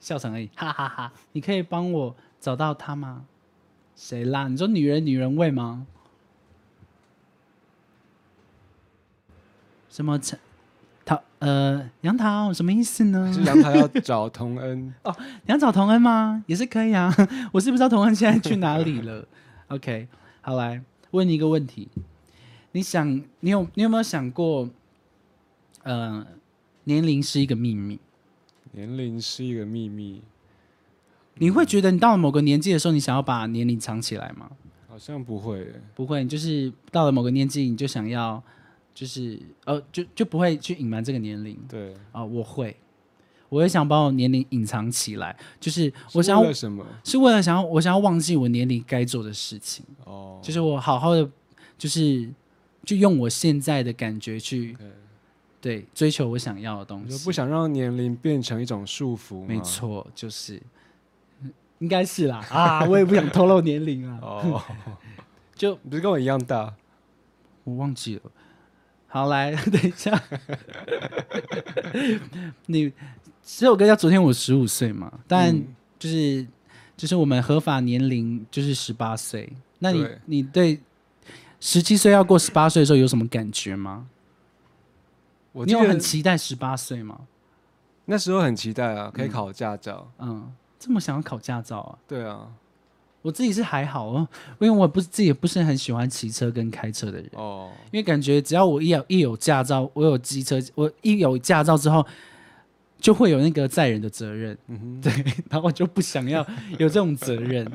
[0.00, 3.24] 笑场而已，哈哈哈你可以帮我找到他吗？
[3.96, 4.48] 谁啦？
[4.48, 5.86] 你说女人女人味吗？
[9.88, 10.38] 什么陈
[11.04, 13.32] 桃呃杨桃什么意思呢？
[13.32, 15.14] 是杨桃要找童恩， 哦，
[15.46, 16.42] 杨找童恩吗？
[16.46, 17.14] 也是可以啊。
[17.52, 19.26] 我是不知道童恩现在去哪里了。
[19.68, 20.08] OK，
[20.40, 21.88] 好来问你一个问题，
[22.72, 24.68] 你想你有你有没有想过，
[25.82, 26.26] 呃，
[26.84, 27.98] 年龄是一个秘密？
[28.72, 30.22] 年龄是一个秘密，
[31.36, 34.50] 你会觉得你到了某个年纪的时候，你想要把年龄藏起来吗？
[34.88, 35.80] 好像不会耶。
[35.94, 38.42] 不会，你就是到了某个年纪，你就想要，
[38.94, 42.76] 就是呃，就就不会去隐瞒这个年龄对，啊、我会，
[43.48, 46.86] 我也想把我年龄隐藏起来，就是我想要为什么？
[47.02, 51.28] 是为了想要我想要忘记我年龄该做的事情，哦，就是我好好的，
[51.76, 52.30] 就是
[52.84, 54.90] 就用我现在的感觉去对
[55.60, 57.24] 对追求我想要的东西。
[57.24, 59.44] 不想让年龄变成一种束缚？
[59.44, 59.60] 没。
[59.60, 60.62] 错，就是
[61.80, 64.62] 应该是啦啊，我也不想 透露年龄啊，哦，
[65.56, 66.72] 就你不是跟我一样大？
[67.64, 68.22] 我忘记了。
[69.14, 70.20] 好，来， 等一下，
[72.66, 72.92] 你
[73.44, 75.68] 这首歌叫《昨天我十五岁》嘛，但嗯
[76.00, 76.44] 就是、
[76.96, 79.52] 就是我们合法年龄就是十八岁。
[79.78, 80.80] 那你对你对
[81.60, 84.08] 十七岁要过十八岁的时候有什么感觉吗？
[85.64, 87.20] 你有很期待十八岁吗？
[88.06, 90.10] 那时候很期待啊，可以考驾照。
[90.18, 91.98] 嗯，这么想要考驾照啊？
[92.08, 92.48] 对啊，
[93.24, 94.28] 我自己是还好哦，
[94.60, 102.06] 因为我不是自己也不是很喜欢骑车跟开车的人，哦，因为感觉只要我一有一有驾照，我有机车，我一有驾照之后，
[103.00, 105.10] 就会有那个载人的责任，嗯， 对，
[105.48, 106.46] 然后我就不想要
[106.76, 107.66] 有这种责任，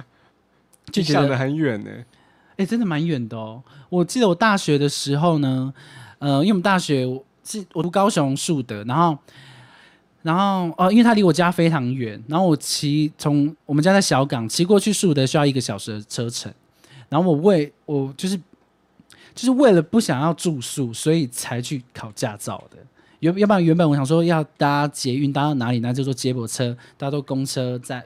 [0.91, 1.89] 就觉得很远呢。
[2.57, 3.63] 哎、真的蛮远的哦。
[3.89, 5.73] 我记得我大学的时候呢，
[6.19, 9.17] 呃，因为我们大学我是我读高雄树德，然后，
[10.21, 16.53] 然后哦、因为它离我家非常远，然后我骑从我们家在小港骑过去树德需要一个小时的车程，
[17.07, 18.37] 然后我为我就是
[19.33, 22.77] 就是为了不想要住宿，所以才去考驾照的。
[23.19, 28.03] 原要不然原本我想说要搭捷运搭到哪里，那就坐接驳车，搭坐公车再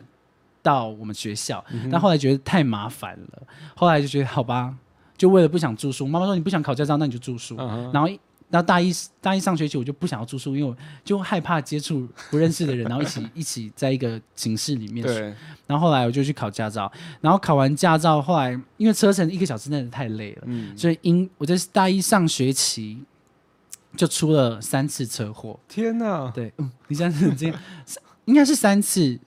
[0.61, 3.43] 到我们学校，但后来觉得太麻烦了，
[3.75, 4.73] 后来就觉得好吧，
[5.17, 7.55] 就为了不想住宿，妈妈说你不想考驾照，那你就住宿。
[7.59, 8.19] 嗯，然后一，
[8.53, 15.21] 然后大一大一上学期我就不想要住宿，因为我就害怕接触不认识的人，然后一起 一起在一个寝室里面睡。
[15.21, 15.33] 对，
[15.65, 23.03] 然后后来我就去考驾照，然后考完驾照，后来因为车程一个小时真的太累了，嗯，所以因我在大一上学期
[23.97, 25.59] 就出了三次车祸。
[25.67, 27.59] 天哪，对，嗯，你这样子这样，
[28.25, 29.19] 应该是三次，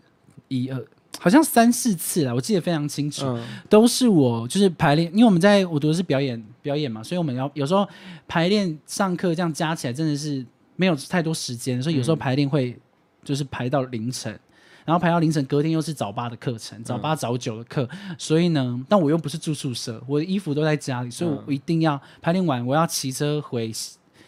[0.46, 0.80] 一二，
[1.26, 3.26] 好像三四次了，我记得非常清楚。
[3.26, 7.84] 嗯，都是我就是排练，因为我们在我读的是表演表演嘛，所以我们要有时候
[8.28, 10.46] 排练上课这样加起来真的是
[10.76, 12.78] 没有太多时间，所以有时候排练会
[13.24, 14.38] 就是排到凌晨。
[14.84, 23.72] 然后排到凌晨，隔天又是早八的课程，早八早九的课，所以呢，但我又不是住宿舍，我的衣服都在家里，所以我一定要排练完，我要骑车回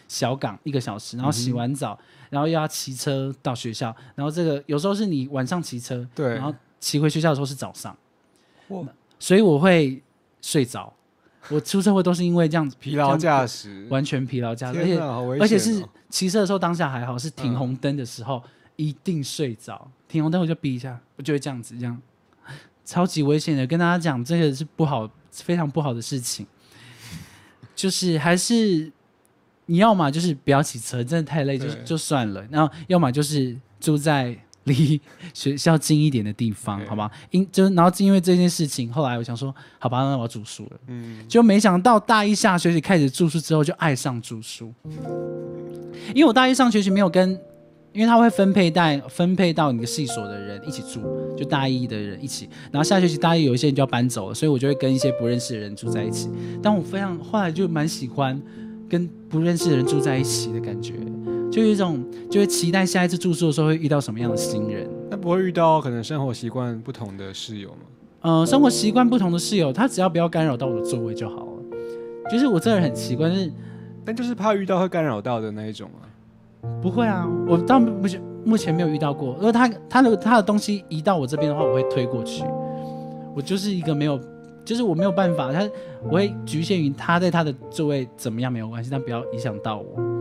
[0.09, 1.97] 小港一个小时，然后洗完澡，
[2.29, 6.33] 然后又要骑车到学校，然后这个有时候是你晚上骑车，对。
[6.35, 7.95] 然后骑回学校的时候是早上，
[8.69, 8.83] 哇。
[9.19, 10.01] 所以我会
[10.41, 10.93] 睡着。
[11.49, 14.99] 我出车祸都是因为这样子 疲劳驾驶，完全疲劳驾驶，而且
[15.41, 18.43] 而且是骑车的时候当下还好，是停红灯的时候、
[18.75, 21.99] 一定睡着，停红灯我就闭一下，我就会这样子这样，
[22.85, 23.65] 超级危险的。
[23.65, 26.45] 跟大家讲，这个是不好，非常不好的事情。
[27.73, 28.91] 就是还是
[29.65, 34.37] 你要么就是不要骑车，真的太累就就算了，然后要么就是住在
[34.69, 35.01] 离
[35.33, 37.11] 学校近一点的地方，好吧？
[37.31, 40.79] 因就是然后因为这件事情，后来我想说，好吧，那我要住宿了。
[40.87, 44.73] 嗯，就没想到大一下学期开始住宿之后，就爱上住宿。
[46.15, 47.29] 因为我大一上学期没有跟，
[47.91, 51.01] 因为他会分配带分配到你的系所的人一起住，
[51.35, 52.49] 就大一的人一起。
[52.71, 56.29] 然后下学期大一有一些人就要搬走了，所以我就会跟一些不认识的人住在一起。
[56.63, 58.41] 但我非常后来就蛮喜欢
[58.89, 60.93] 跟不认识的人住在一起的感觉，
[61.51, 64.89] 就有一种就会期待下一次住宿的时候会遇到什么样的新人。
[65.09, 67.77] 那不会遇到可能生活习惯不同的室友吗？
[68.21, 71.51] 呃，生活习惯不同的室友，他只要不要干扰到我的座位就好了。
[72.31, 73.51] 就是我这个人很奇怪，就是
[74.05, 76.05] 但就是怕遇到会干扰到的那一种啊。
[76.81, 79.33] 不会啊，我到目前目前没有遇到过。
[79.35, 82.43] 如果他他的他的东西移到我这边的话，我会推过去。
[83.33, 84.19] 我就是一个没有，
[84.65, 85.67] 就是我没有办法，他
[86.03, 90.18] 我会局限于他在他的座位怎么样没有关系，但不要影响到我。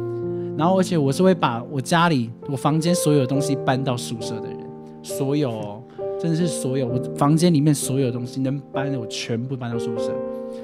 [0.58, 4.58] 然后而且我是会把我家里我房间所有的东西搬到宿舍的人，
[5.04, 5.80] 所有哦，
[6.20, 10.12] 真的是所有我房间里面所有东西能搬的我全部搬到宿舍。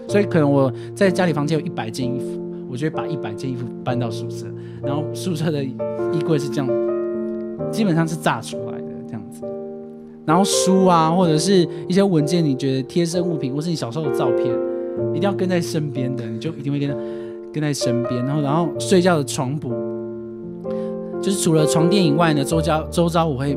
[0.09, 4.47] 所以可能我在家里房间有一百件衣服，我就会把一百件衣服搬到宿舍，
[4.82, 5.76] 然后宿舍的衣
[6.26, 6.68] 柜是这样，
[7.70, 9.42] 基本上是炸出来的这样子。
[10.26, 14.47] 然后书啊，或者是一些文件，你觉得贴身物品，或是你小时候的照片，
[15.14, 16.90] 一定要跟在身边的，你就一定会跟
[17.55, 18.22] 跟在身边。
[18.26, 19.70] 然后，然后睡觉的床铺，
[21.22, 23.57] 就是除了床垫以外呢，周遭周遭我会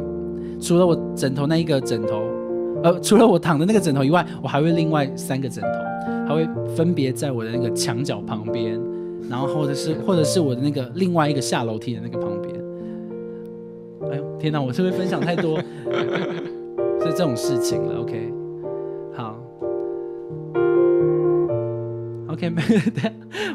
[0.61, 2.21] 除了我枕头那一个枕头，
[2.83, 5.69] 呃，除了我躺的那个枕头以外，我还会另外三个枕头，
[6.27, 8.79] 还会分别在我的那个墙角旁边，
[9.29, 12.55] 然后或者是或者是我的那个另外一个下楼梯的那个旁边。
[14.11, 15.59] 哎呦天哪，我是不是分享太多
[17.01, 18.31] 是这种事情了？OK，
[22.37, 22.61] ，OK， 没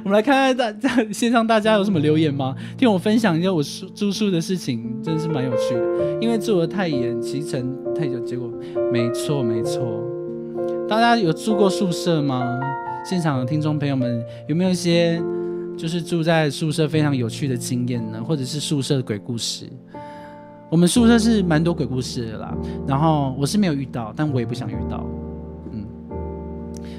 [0.04, 2.54] 我们来看看大在线上大家有什么留言吗？
[2.76, 3.62] 听我分享一下我
[3.94, 6.18] 住宿的事情，真的是蛮有趣的。
[6.20, 8.52] 因为住的太远，骑乘太久，结果
[8.92, 10.02] 没错没错。
[10.88, 12.60] 大家有住过宿舍吗？
[13.04, 15.22] 现场的听众朋友们有没有一些
[15.76, 18.22] 就是住在宿舍非常有趣的经验呢？
[18.22, 19.66] 或者是宿舍的鬼故事？
[20.70, 22.54] 我们宿舍是蛮多鬼故事的啦，
[22.86, 25.06] 然后我是没有遇到，但我也不想遇到。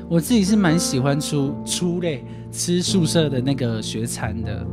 [0.04, 4.66] 嗯，我自己是蛮喜欢出出类吃宿舍的那个学餐的，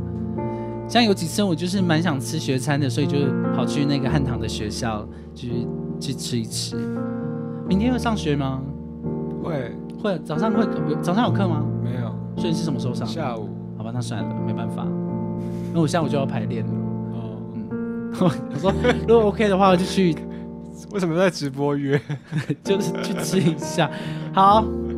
[0.87, 3.17] 像有几次我就是蛮想吃学餐的，所以就
[3.55, 5.67] 跑去那个汉唐的学校去
[5.99, 6.75] 去吃一吃。
[7.67, 8.61] 明天要上学吗？
[9.43, 10.65] 会会早上会
[11.01, 11.65] 早上有课吗？
[11.83, 12.15] 没有？
[12.35, 13.07] 所以你是什么时候上？
[13.07, 14.87] 下午好吧，那算了，没办法，
[15.73, 16.71] 那我下午就要排练了。
[17.13, 18.11] 哦，嗯
[18.53, 18.73] 我说
[19.07, 20.15] 如果 OK 的话，我就去，
[20.93, 21.99] 为什么在直播约
[22.63, 23.89] 就是去吃一下。
[24.33, 24.90] 好，哎、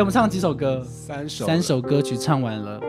[0.00, 0.82] 我们唱了几首歌？
[0.84, 1.44] 三首？
[1.44, 2.80] 三首歌曲唱完了，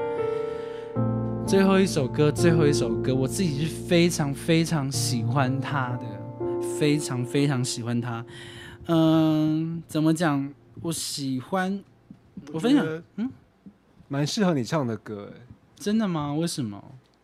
[1.45, 6.05] 最后一首歌，最后一首歌，我自己是非常非常喜欢它的，
[6.77, 8.23] 非常非常喜欢它。
[8.85, 10.53] 嗯，怎么讲？
[10.81, 11.83] 我喜欢，
[12.53, 13.31] 我分享，嗯嗯，
[14.07, 15.41] 蛮适合你唱的歌，哎，
[15.75, 16.33] 真的吗？
[16.35, 16.81] 为什么？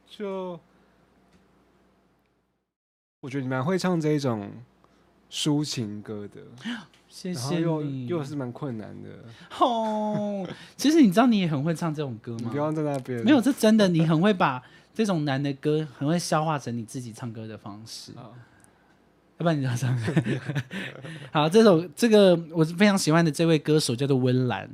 [0.10, 0.60] 就
[3.22, 4.52] 我觉得你蛮会唱这一种
[5.30, 6.42] 抒情歌的，
[7.16, 8.08] 谢谢又你。
[8.08, 9.10] 又是蛮困难的，
[9.58, 10.46] 哦，
[10.76, 12.58] 其实你知道你也很会唱这种歌吗你不？
[12.58, 14.62] 要在那边没有，这真的，你很会把
[14.94, 18.12] 这种难的歌，很会消化成你自己唱歌的方式。
[18.18, 18.36] 啊，
[19.38, 19.98] 要不然你就唱。
[21.32, 24.70] 好，这首这个我非常喜欢的这位歌手叫做温岚，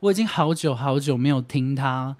[0.00, 2.16] 我已经好久好久没有听他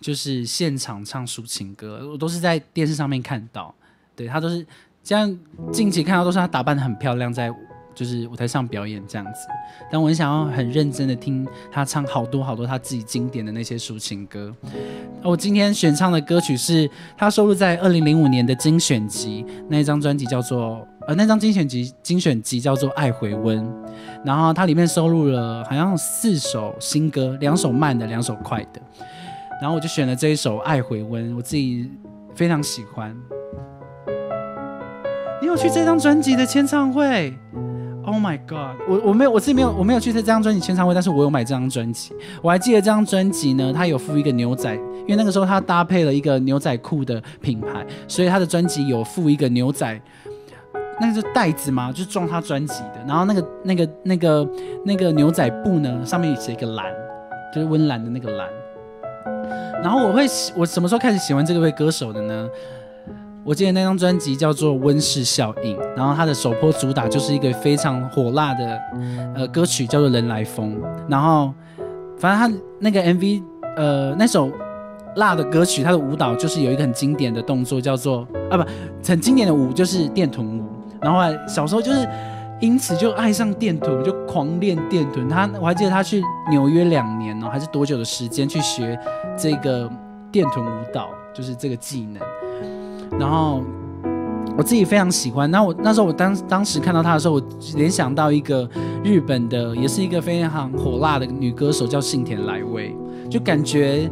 [0.00, 3.74] 就是现场唱抒情歌，我都是在电视上面看到，
[4.14, 4.64] 对他都是
[5.02, 5.38] 这样，
[5.72, 7.52] 近期看到都是他打扮的很漂亮，在
[8.00, 9.46] 就是舞台上表演这样子。
[9.92, 14.50] 但我很想要很认真的听他唱好多好多他自己经典的那些抒情歌。
[15.22, 23.62] 我今天选唱的歌曲是他收录在二零零五年的精选集那一张专辑叫做呃那张精选集精选集叫做《爱回温》，
[24.24, 28.80] 然后它里面收录了好像四首新歌，两首慢的，两首快的，
[29.60, 31.90] 然后我就选了这一首《爱回温》，我自己
[32.34, 33.14] 非常喜欢。
[35.42, 37.34] 你有去这张专辑的签唱会
[38.04, 38.76] ？Oh my god！
[38.88, 42.12] 我我没有，我自己没有，我没有去这张专辑签唱会，但是我有买这张专辑。
[42.42, 50.00] 我还记得这张专辑呢，它有附一个牛仔，因为那个时候它搭配了一个牛仔裤的品牌，所以它的专辑有附一个牛仔，
[51.00, 51.92] 那个是袋子吗？
[51.92, 53.04] 就是装它专辑的。
[53.06, 54.48] 然后那个那个那个
[54.84, 56.86] 那个牛仔布呢，上面写一个蓝，
[57.54, 58.48] 就是温岚的那个蓝。
[59.82, 62.48] 然后我会喜，我什么时候开始喜欢这位歌手的呢？
[63.42, 68.80] 我记得那张专辑叫做《温室效应》，然后它的首播主打就是一个非常火辣的
[69.34, 70.76] 呃歌曲，叫做《人来疯》。
[71.08, 71.52] 然后
[72.18, 73.42] 反正他那个 MV，
[73.76, 74.50] 呃，那首
[75.16, 78.64] 辣的歌曲，它的舞蹈就是有一个很经典的动作，叫做啊不，
[79.04, 80.64] 很经典的舞就是电臀舞。
[81.00, 82.06] 然后小时候就是
[82.60, 85.28] 因此就爱上电臀，就狂练电臀。
[85.30, 88.98] 他我还记得他去纽约两年哦，还是多久的时间去学
[89.34, 89.90] 这个
[90.30, 92.22] 电臀舞蹈，就是这个技能。
[93.18, 93.62] 然后
[94.56, 95.50] 我自己非常喜欢。
[95.50, 97.42] 那我那时候我当当时看到他的时候，我
[97.76, 98.68] 联想到一个
[99.02, 102.94] 日本的，也是一个非常火辣的女歌手，叫幸田来未，
[103.28, 104.10] 就感觉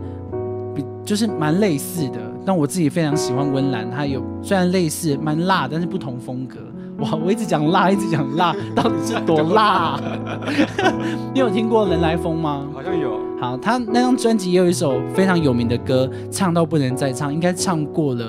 [0.74, 2.18] 比就是蛮类似的。
[2.46, 6.57] 但我自己非常喜欢温岚，她有虽然类似蛮辣，但是不同风格。
[7.01, 10.01] 哇，我一直讲辣，一直讲辣，到底是多辣？
[11.32, 12.66] 你有听过《人来疯》吗？
[12.74, 18.24] 好像有，好，他那张专辑也有一首非常有名的歌，唱到不能再唱，应该唱过了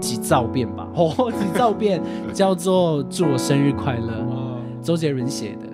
[0.00, 0.88] 几兆遍吧？
[0.96, 5.66] 哦，几兆遍，叫做《祝我生日快乐》，哦，周杰伦写的。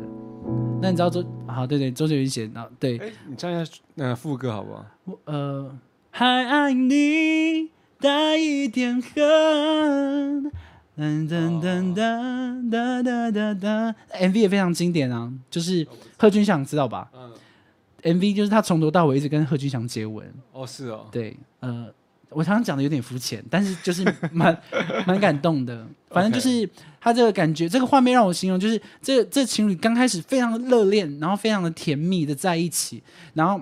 [0.80, 1.24] 那你知道周？
[1.46, 2.60] 好，对对，周杰伦写的。
[2.60, 4.84] 啊对，哎，你唱一下那个副歌好不好？
[5.04, 5.70] 我呃，
[6.10, 7.70] 还爱你
[8.00, 10.52] 带一点恨。
[10.98, 15.86] 噔噔噔噔哒哒哒哒，MV 也非常经典啊，就是
[16.18, 17.30] 贺军翔知道吧嗯
[18.02, 21.88] ，？MV 就是他从头到尾一直跟贺军翔接吻，哦是哦，对，呃，
[22.30, 24.56] 我常常讲的有点肤浅，但是就是 蛮
[25.06, 25.86] 蛮感动的。
[26.10, 26.68] 反正就是
[27.00, 33.02] 他这个感觉，这个画面让我形容，就是这这情侣刚开始非常的热恋，然后非常的甜蜜的在一起，
[33.34, 33.60] 然后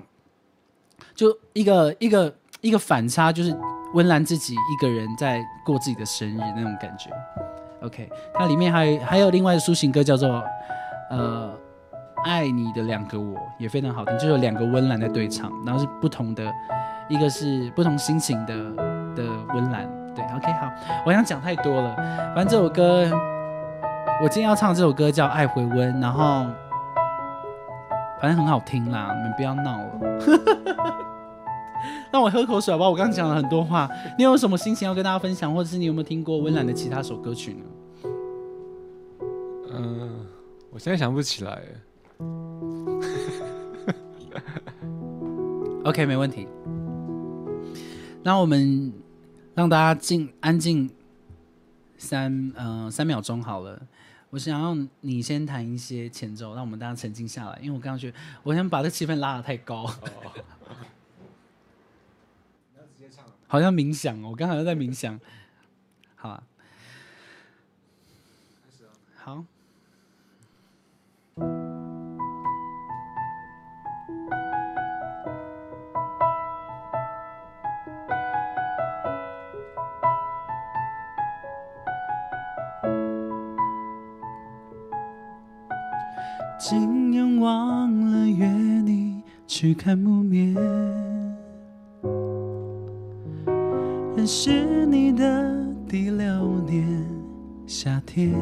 [1.13, 3.55] 就一个一个一个反差，就是
[3.93, 7.09] 温岚自己一个人在过自己的生日那种感觉。
[7.81, 10.43] OK，它里面还有还有另外的抒情歌叫做
[11.09, 11.53] 呃。
[12.23, 16.51] 爱你的两个我也非常好听，就有两个温岚在对唱，然后是不同的，
[17.07, 18.55] 一个是不同心情的
[19.15, 19.87] 的温岚。
[20.15, 20.71] 对，OK，好，
[21.05, 21.95] 我想讲太多了，
[22.33, 23.09] 反正这首歌，
[24.23, 26.45] 我今天要唱这首歌叫《爱回温》，然后
[28.21, 29.91] 反正很好听啦，你们不要闹了。
[32.11, 32.89] 让我喝口水好不好？
[32.91, 37.65] 我刚刚讲了很多话，你有什么心情要跟大家分享，或者是你有没有听过温岚的其他首歌曲呢？
[39.73, 40.25] 嗯，
[40.71, 41.61] 我现在想不起来。
[45.83, 46.47] OK，没问题。
[48.25, 48.91] 那我们
[49.53, 50.89] 让大家静安静
[51.95, 53.79] 三呃三秒钟好了。
[54.31, 59.85] 我想要你先弹一些前奏，让我们大家沉静下来，因为我刚刚觉得我想把这气氛拉得太高，
[63.45, 65.19] 好像冥想哦，我刚好像在冥想。
[86.67, 88.47] 今年忘了约
[88.83, 90.51] 你去看木棉，
[94.15, 96.83] 认识你的第六年
[97.67, 98.33] 夏天，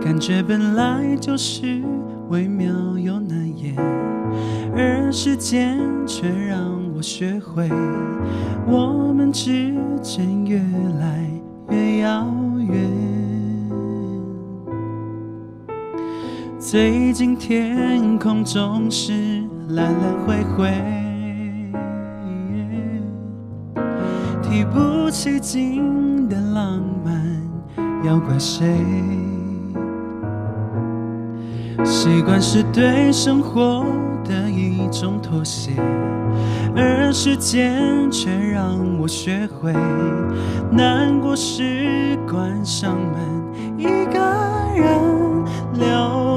[0.00, 1.82] 感觉本来就是
[2.30, 3.76] 微妙又难言，
[4.74, 6.58] 而时间却让
[6.96, 7.68] 我学会，
[8.66, 10.58] 我们之间越
[10.98, 11.30] 来
[11.68, 12.26] 越遥
[12.66, 13.17] 远。
[16.70, 20.70] 最近天空总是蓝蓝灰灰，
[24.42, 27.42] 提不起劲的浪漫
[28.04, 28.66] 要怪谁？
[31.82, 33.86] 习惯是对生活
[34.22, 35.72] 的一种妥协，
[36.76, 39.72] 而时间却让我学会，
[40.70, 44.20] 难过时关上门，一个
[44.76, 46.27] 人流，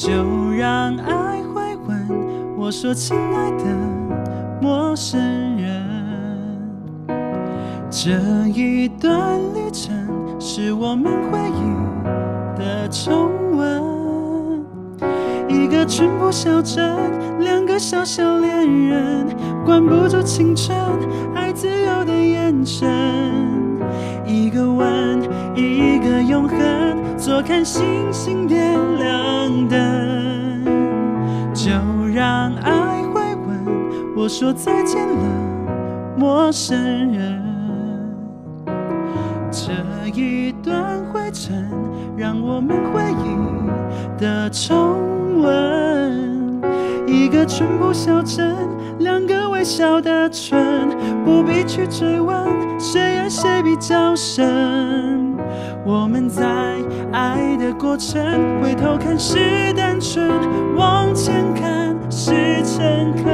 [0.00, 2.08] 就让爱回问
[2.56, 3.64] 我说：“亲爱的
[4.58, 5.20] 陌生
[5.58, 5.84] 人，
[7.90, 8.08] 这
[8.48, 9.92] 一段旅程
[10.40, 13.82] 是我们回忆的重温。
[15.50, 16.96] 一个淳朴小镇，
[17.40, 19.26] 两个小小恋人，
[19.66, 20.74] 管不住青春
[21.34, 22.88] 爱自由的眼神。
[24.24, 25.20] 一个吻，
[25.54, 26.56] 一个永恒，
[27.20, 28.58] 坐看星星点
[28.96, 30.64] 亮灯。
[31.52, 31.70] 就
[32.14, 37.38] 让爱回问我说再见了，陌生人。
[39.50, 39.70] 这
[40.14, 41.70] 一段灰尘，
[42.16, 46.62] 让我们回忆的重温。
[47.06, 48.56] 一个淳朴小镇，
[49.00, 50.88] 两个微笑的唇，
[51.22, 52.34] 不必去追问
[52.78, 55.19] 谁爱谁比较深。
[55.84, 56.44] 我们在
[57.12, 60.28] 爱的过程，回头看是单纯，
[60.76, 63.24] 往前看是诚恳。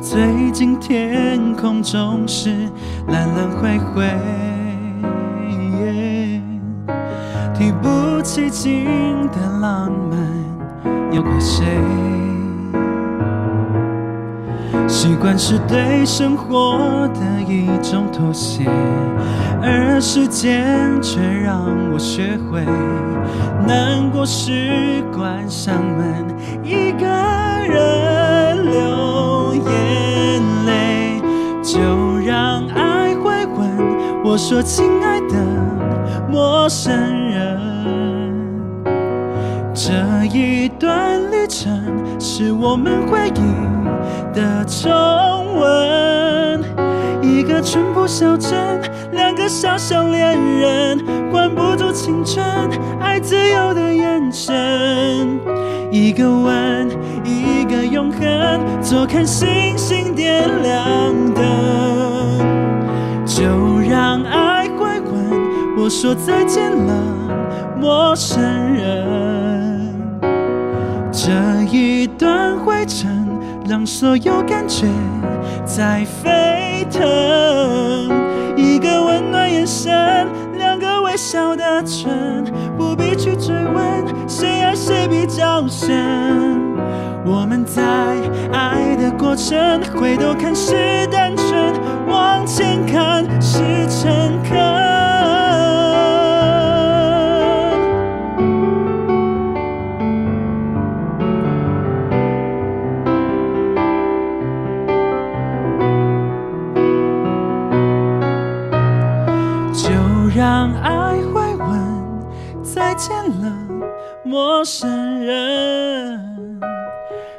[0.00, 2.50] 最近天空总是
[3.08, 4.04] 蓝蓝灰灰，
[7.54, 8.86] 提不起劲
[9.32, 10.18] 的浪漫
[11.12, 11.66] 要怪谁？
[14.86, 18.64] 习惯是对生活的一种妥协，
[19.62, 21.62] 而时间却让
[21.92, 22.64] 我学会，
[23.66, 26.24] 难过时关上门，
[26.62, 27.06] 一个
[27.66, 31.20] 人流眼泪，
[31.62, 31.78] 就
[32.26, 35.34] 让爱会问我说：“亲爱的
[36.30, 36.92] 陌生
[37.30, 37.58] 人。”
[39.74, 39.92] 这
[40.36, 41.80] 一段旅程
[42.18, 43.40] 是我们回忆
[44.38, 46.62] 的重温。
[47.20, 48.80] 一个淳朴小镇，
[49.10, 52.46] 两个小小恋人，关不住青春
[53.00, 55.40] 爱自由的眼神。
[55.90, 56.88] 一个吻，
[57.24, 61.44] 一个永恒，坐看星星点亮灯。
[63.26, 63.44] 就
[63.90, 66.92] 让爱会问我说再见了，
[67.80, 68.40] 陌生
[68.72, 68.86] 人。
[71.10, 71.32] 这
[71.70, 72.97] 一段灰尘，
[73.68, 74.86] 让所有感觉
[75.62, 77.02] 在沸腾。
[78.56, 82.44] 一个温暖眼神，两个微笑的唇，
[82.78, 86.58] 不必去追问谁爱谁比较深。
[87.26, 87.82] 我们在
[88.52, 91.74] 爱的过程，回头看是单纯，
[92.08, 93.58] 往前看是
[93.90, 94.97] 诚恳。
[114.58, 116.60] 陌生人。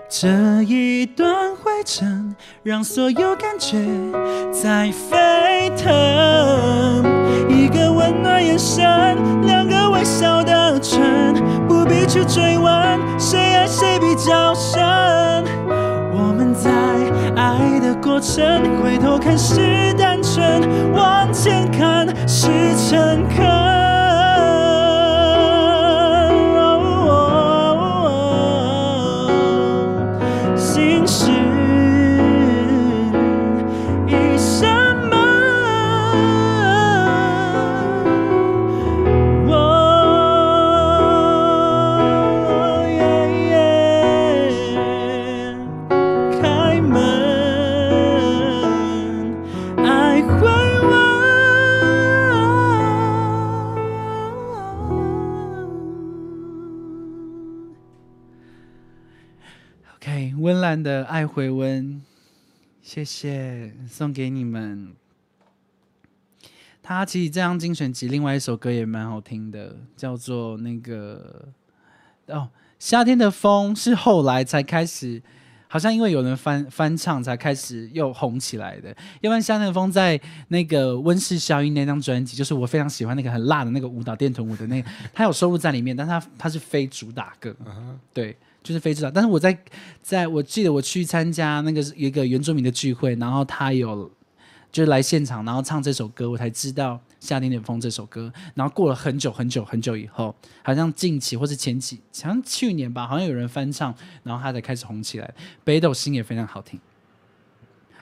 [0.07, 0.29] 这
[0.63, 3.77] 一段灰尘，让所有感觉
[4.53, 7.03] 在沸腾。
[7.49, 8.85] 一个温暖眼神，
[9.45, 11.33] 两个微笑的唇，
[11.67, 14.81] 不必去追问谁爱谁比较深。
[16.13, 16.71] 我们在
[17.35, 22.47] 爱的过程，回头看是单纯，往前看是
[22.89, 23.78] 诚恳。
[61.19, 61.85] 爱回温》，
[62.81, 64.93] 谢谢，送给你们。
[66.81, 71.49] 他其实这张精选集另外一首歌也蛮好听的，叫做那个
[72.27, 72.47] 哦，
[72.79, 75.21] 夏天的风是后来才开始，
[75.67, 78.95] 好像因为有人翻翻唱才开始又红起来的。
[79.19, 80.17] 要不然夏天的风在
[80.47, 87.53] 那个温室效应那张专辑，就是我非常喜欢那个很辣的那个舞蹈电臀舞的那个，它有收录在里面，但它它是非主打歌，
[88.13, 88.37] 对。
[88.69, 89.57] 就是非主打，但是我在
[89.99, 94.07] 在我记得我去参加那个一个原住民的聚会，然后他有
[94.71, 98.31] 就是来现场，然后唱这首歌，我才知道《夏天的风》这首歌。
[98.53, 103.91] 然后过了很久很久很久以后，好像近期或是前几，好像去年吧，好像有人翻唱，
[104.21, 105.33] 然后他才开始红起来。
[105.63, 106.79] 北斗星也非常好听，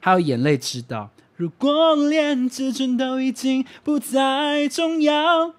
[0.02, 5.54] 还有眼泪知道，如果连自尊都已经不再重要，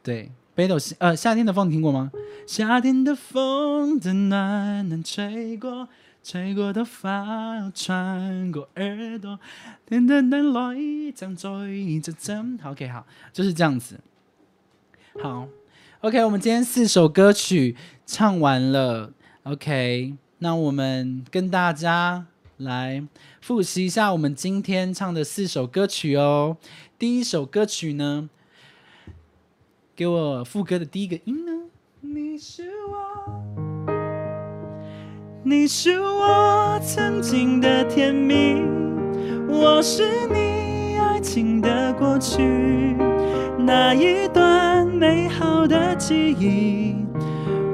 [0.00, 0.30] 对。
[0.54, 2.12] 北斗星，呃，夏天的风你听过吗？
[2.46, 5.88] 夏天的风的暖暖吹过，
[6.22, 9.40] 吹过头发，穿过耳朵，
[9.86, 12.72] 等等等来一张嘴，这真好。
[12.72, 13.98] OK，好，就是这样子。
[15.22, 15.48] 好
[16.00, 17.74] ，OK，我们今天四首歌曲
[18.04, 19.10] 唱完了。
[19.44, 22.26] OK，那我们跟大家
[22.58, 23.02] 来
[23.40, 26.58] 复习一下我们今天唱的四首歌曲哦。
[26.98, 28.28] 第一首歌曲呢？
[29.94, 31.52] 给我副歌的第一个音呢？
[32.00, 33.86] 你是我，
[35.44, 38.54] 你是我曾经的甜蜜，
[39.46, 42.42] 我是你爱情的过去，
[43.58, 46.96] 那一段美好的记忆，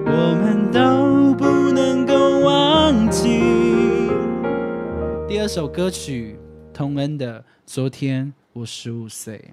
[0.04, 4.10] 我们都不能够忘记。
[5.28, 6.36] 第二首歌曲，
[6.74, 9.52] 童恩的《昨天我十五岁》。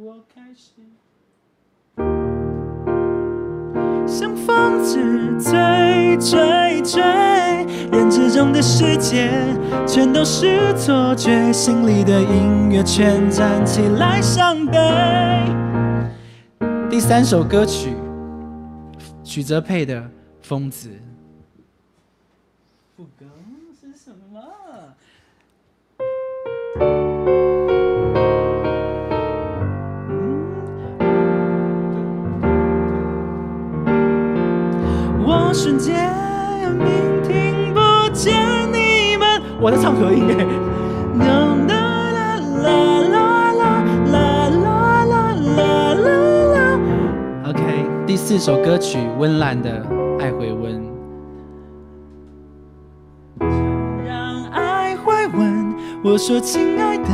[0.00, 0.70] 我开始。
[4.88, 7.02] 是追追追，
[7.90, 9.28] 认知中的世界
[9.84, 14.78] 全都是错觉，心里的音乐全站起来伤悲。
[16.88, 17.96] 第三首歌曲，
[19.24, 20.00] 许哲佩的
[20.40, 20.88] 《疯子》。
[22.96, 23.26] 副歌
[35.66, 35.96] 瞬间
[36.78, 36.86] 明
[37.24, 37.80] 听不
[38.12, 38.32] 见
[38.72, 40.36] 你们，我在唱和音哎。
[47.50, 49.84] OK，第四首歌曲温岚的
[50.20, 50.80] 《爱回温》。
[54.06, 57.08] 让爱回温，我说亲爱的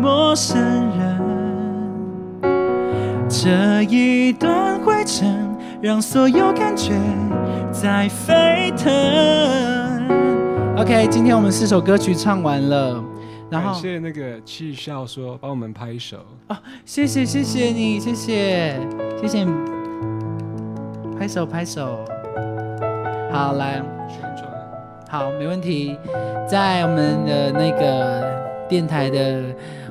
[0.00, 0.60] 陌生
[0.98, 1.22] 人，
[3.28, 6.94] 这一段回程让所有感觉。
[7.72, 8.86] 在沸腾。
[10.76, 13.02] OK，今天我们四首歌曲唱完了，
[13.48, 16.18] 然后谢谢那个气笑说帮我们拍手。
[16.48, 18.78] 哦，谢谢谢谢你，谢谢
[19.22, 19.46] 谢谢，
[21.18, 22.04] 拍手拍手，
[23.32, 23.82] 好来。
[24.06, 24.46] 宣传，
[25.08, 25.96] 好没问题，
[26.46, 28.22] 在我们的那个
[28.68, 29.42] 电台的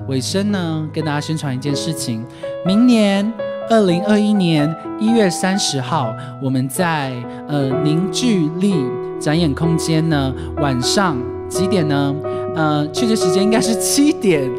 [0.08, 2.24] 尾声呢，跟大家宣传一件事情，
[2.64, 3.34] 明年。
[3.72, 7.14] 二零二一年一月三十号，我们在
[7.48, 8.76] 呃凝聚力
[9.18, 11.18] 展演空间呢，晚上
[11.48, 12.14] 几点呢？
[12.54, 14.52] 呃，确切时间应该是七点，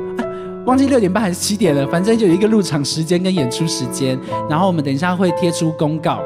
[0.64, 4.18] 忘记六点半还是七点了，反正就有一个入场时间跟演出时间。
[4.48, 6.18] 然后我们等一下会贴出公告，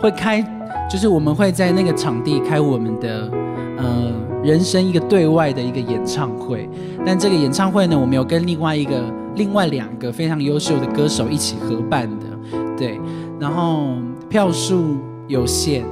[0.00, 0.40] 会开，
[0.88, 3.28] 就是我们会在那个场地开我们的
[3.78, 4.12] 呃
[4.44, 6.70] 人生一个对外的一个演唱会。
[7.04, 9.02] 但这个演唱会呢，我们有跟另外一个。
[9.34, 12.26] 另外两个非常优秀的歌手一起合办的，
[12.76, 13.00] 对，
[13.40, 13.94] 然后
[14.28, 15.84] 票数有限，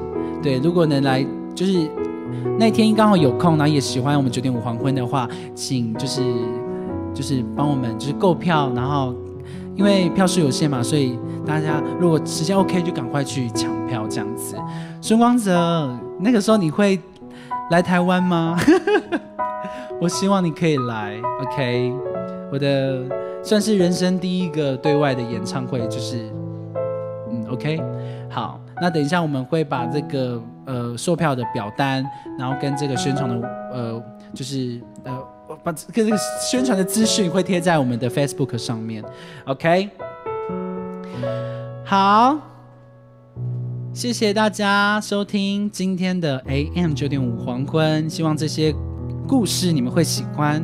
[0.43, 1.24] 对，如果能来，
[1.55, 1.88] 就是
[2.59, 6.22] 那天刚好有空，然后也喜欢我们九点五黄昏的话，请就是
[7.14, 9.14] 就是帮我们就是购票，然后
[9.74, 14.55] 因为票数有限嘛，所以大家如果时间 OK 就赶快去抢票这样子。
[15.01, 17.01] 孙光泽，那个时候你会
[17.70, 18.59] 来台湾吗？
[19.99, 21.93] 我希望你可以来，OK，
[22.53, 23.03] 我的。
[23.43, 26.30] 算是人生第一个对外的演唱会，就是
[27.30, 27.82] 嗯，OK，
[28.28, 32.05] 好，那等一下我们会把这个呃售票的表单，
[32.38, 34.03] 然后跟这个宣传的呃，
[34.34, 35.18] 就是呃，
[35.64, 39.03] 把跟这个宣传的资讯会贴在我们的 Facebook 上面
[39.47, 39.88] ，OK，
[41.84, 42.38] 好，
[43.93, 48.72] 谢谢大家收听今天的 AM 九点五黄昏，希望这些
[49.26, 50.62] 故事你们会喜欢。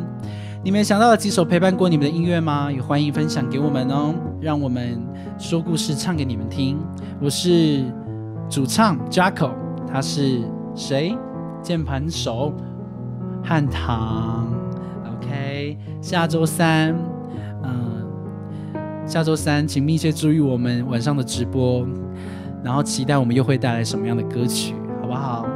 [0.63, 2.71] 你们想到了几首陪伴过你们的音乐吗？
[2.73, 5.01] 也欢迎分享给我们哦，让我们
[5.39, 6.79] 说故事唱给你们听。
[7.21, 7.85] 我是
[8.49, 9.51] 主唱 Jaco，
[9.87, 10.43] 他是
[10.75, 11.17] 谁？
[11.63, 12.53] 键盘手
[13.45, 14.47] 汉唐。
[15.15, 16.97] OK，下周三，
[17.63, 18.05] 嗯，
[19.07, 21.87] 下周三请密切注意我们晚上的直播，
[22.65, 25.47] 然后期待我们又会带来什么样的歌曲，好不好？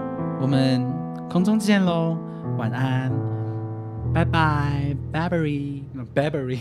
[0.40, 0.84] 我们
[1.28, 2.16] 空中见喽，
[2.57, 3.11] 晚安，
[4.12, 6.58] 拜拜，Babbery，Babbery。